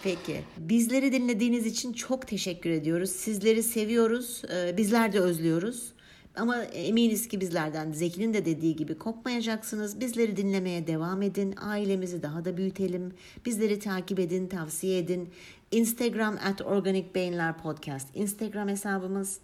Peki. 0.03 0.41
Bizleri 0.57 1.11
dinlediğiniz 1.13 1.65
için 1.65 1.93
çok 1.93 2.27
teşekkür 2.27 2.69
ediyoruz. 2.69 3.09
Sizleri 3.09 3.63
seviyoruz. 3.63 4.41
Ee, 4.53 4.77
Bizler 4.77 5.13
de 5.13 5.19
özlüyoruz. 5.19 5.93
Ama 6.35 6.63
eminiz 6.63 7.27
ki 7.27 7.41
bizlerden 7.41 7.91
Zeki'nin 7.91 8.33
de 8.33 8.45
dediği 8.45 8.75
gibi 8.75 8.97
kopmayacaksınız. 8.97 9.99
Bizleri 9.99 10.37
dinlemeye 10.37 10.87
devam 10.87 11.21
edin. 11.21 11.55
Ailemizi 11.61 12.23
daha 12.23 12.45
da 12.45 12.57
büyütelim. 12.57 13.13
Bizleri 13.45 13.79
takip 13.79 14.19
edin, 14.19 14.47
tavsiye 14.47 14.99
edin. 14.99 15.29
Instagram 15.71 16.37
at 16.43 16.61
Organik 16.61 17.15
Beyinler 17.15 17.57
Podcast. 17.57 18.07
Instagram 18.13 18.67
hesabımız. 18.67 19.39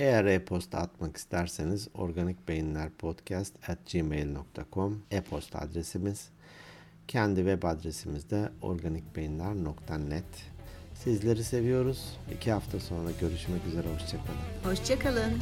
Eğer 0.00 0.24
e-posta 0.24 0.78
atmak 0.78 1.16
isterseniz 1.16 1.88
organikbeyinlerpodcast 1.94 3.68
at 3.68 3.92
gmail.com 3.92 5.02
e-posta 5.10 5.58
adresimiz. 5.58 6.28
Kendi 7.08 7.36
web 7.36 7.62
adresimiz 7.62 8.30
de 8.30 8.50
organikbeyinler.net. 8.62 10.51
Sizleri 11.04 11.44
seviyoruz. 11.44 11.98
İki 12.36 12.52
hafta 12.52 12.80
sonra 12.80 13.10
görüşmek 13.20 13.66
üzere. 13.66 13.86
Hoşçakalın. 13.94 14.38
Hoşçakalın. 14.64 15.32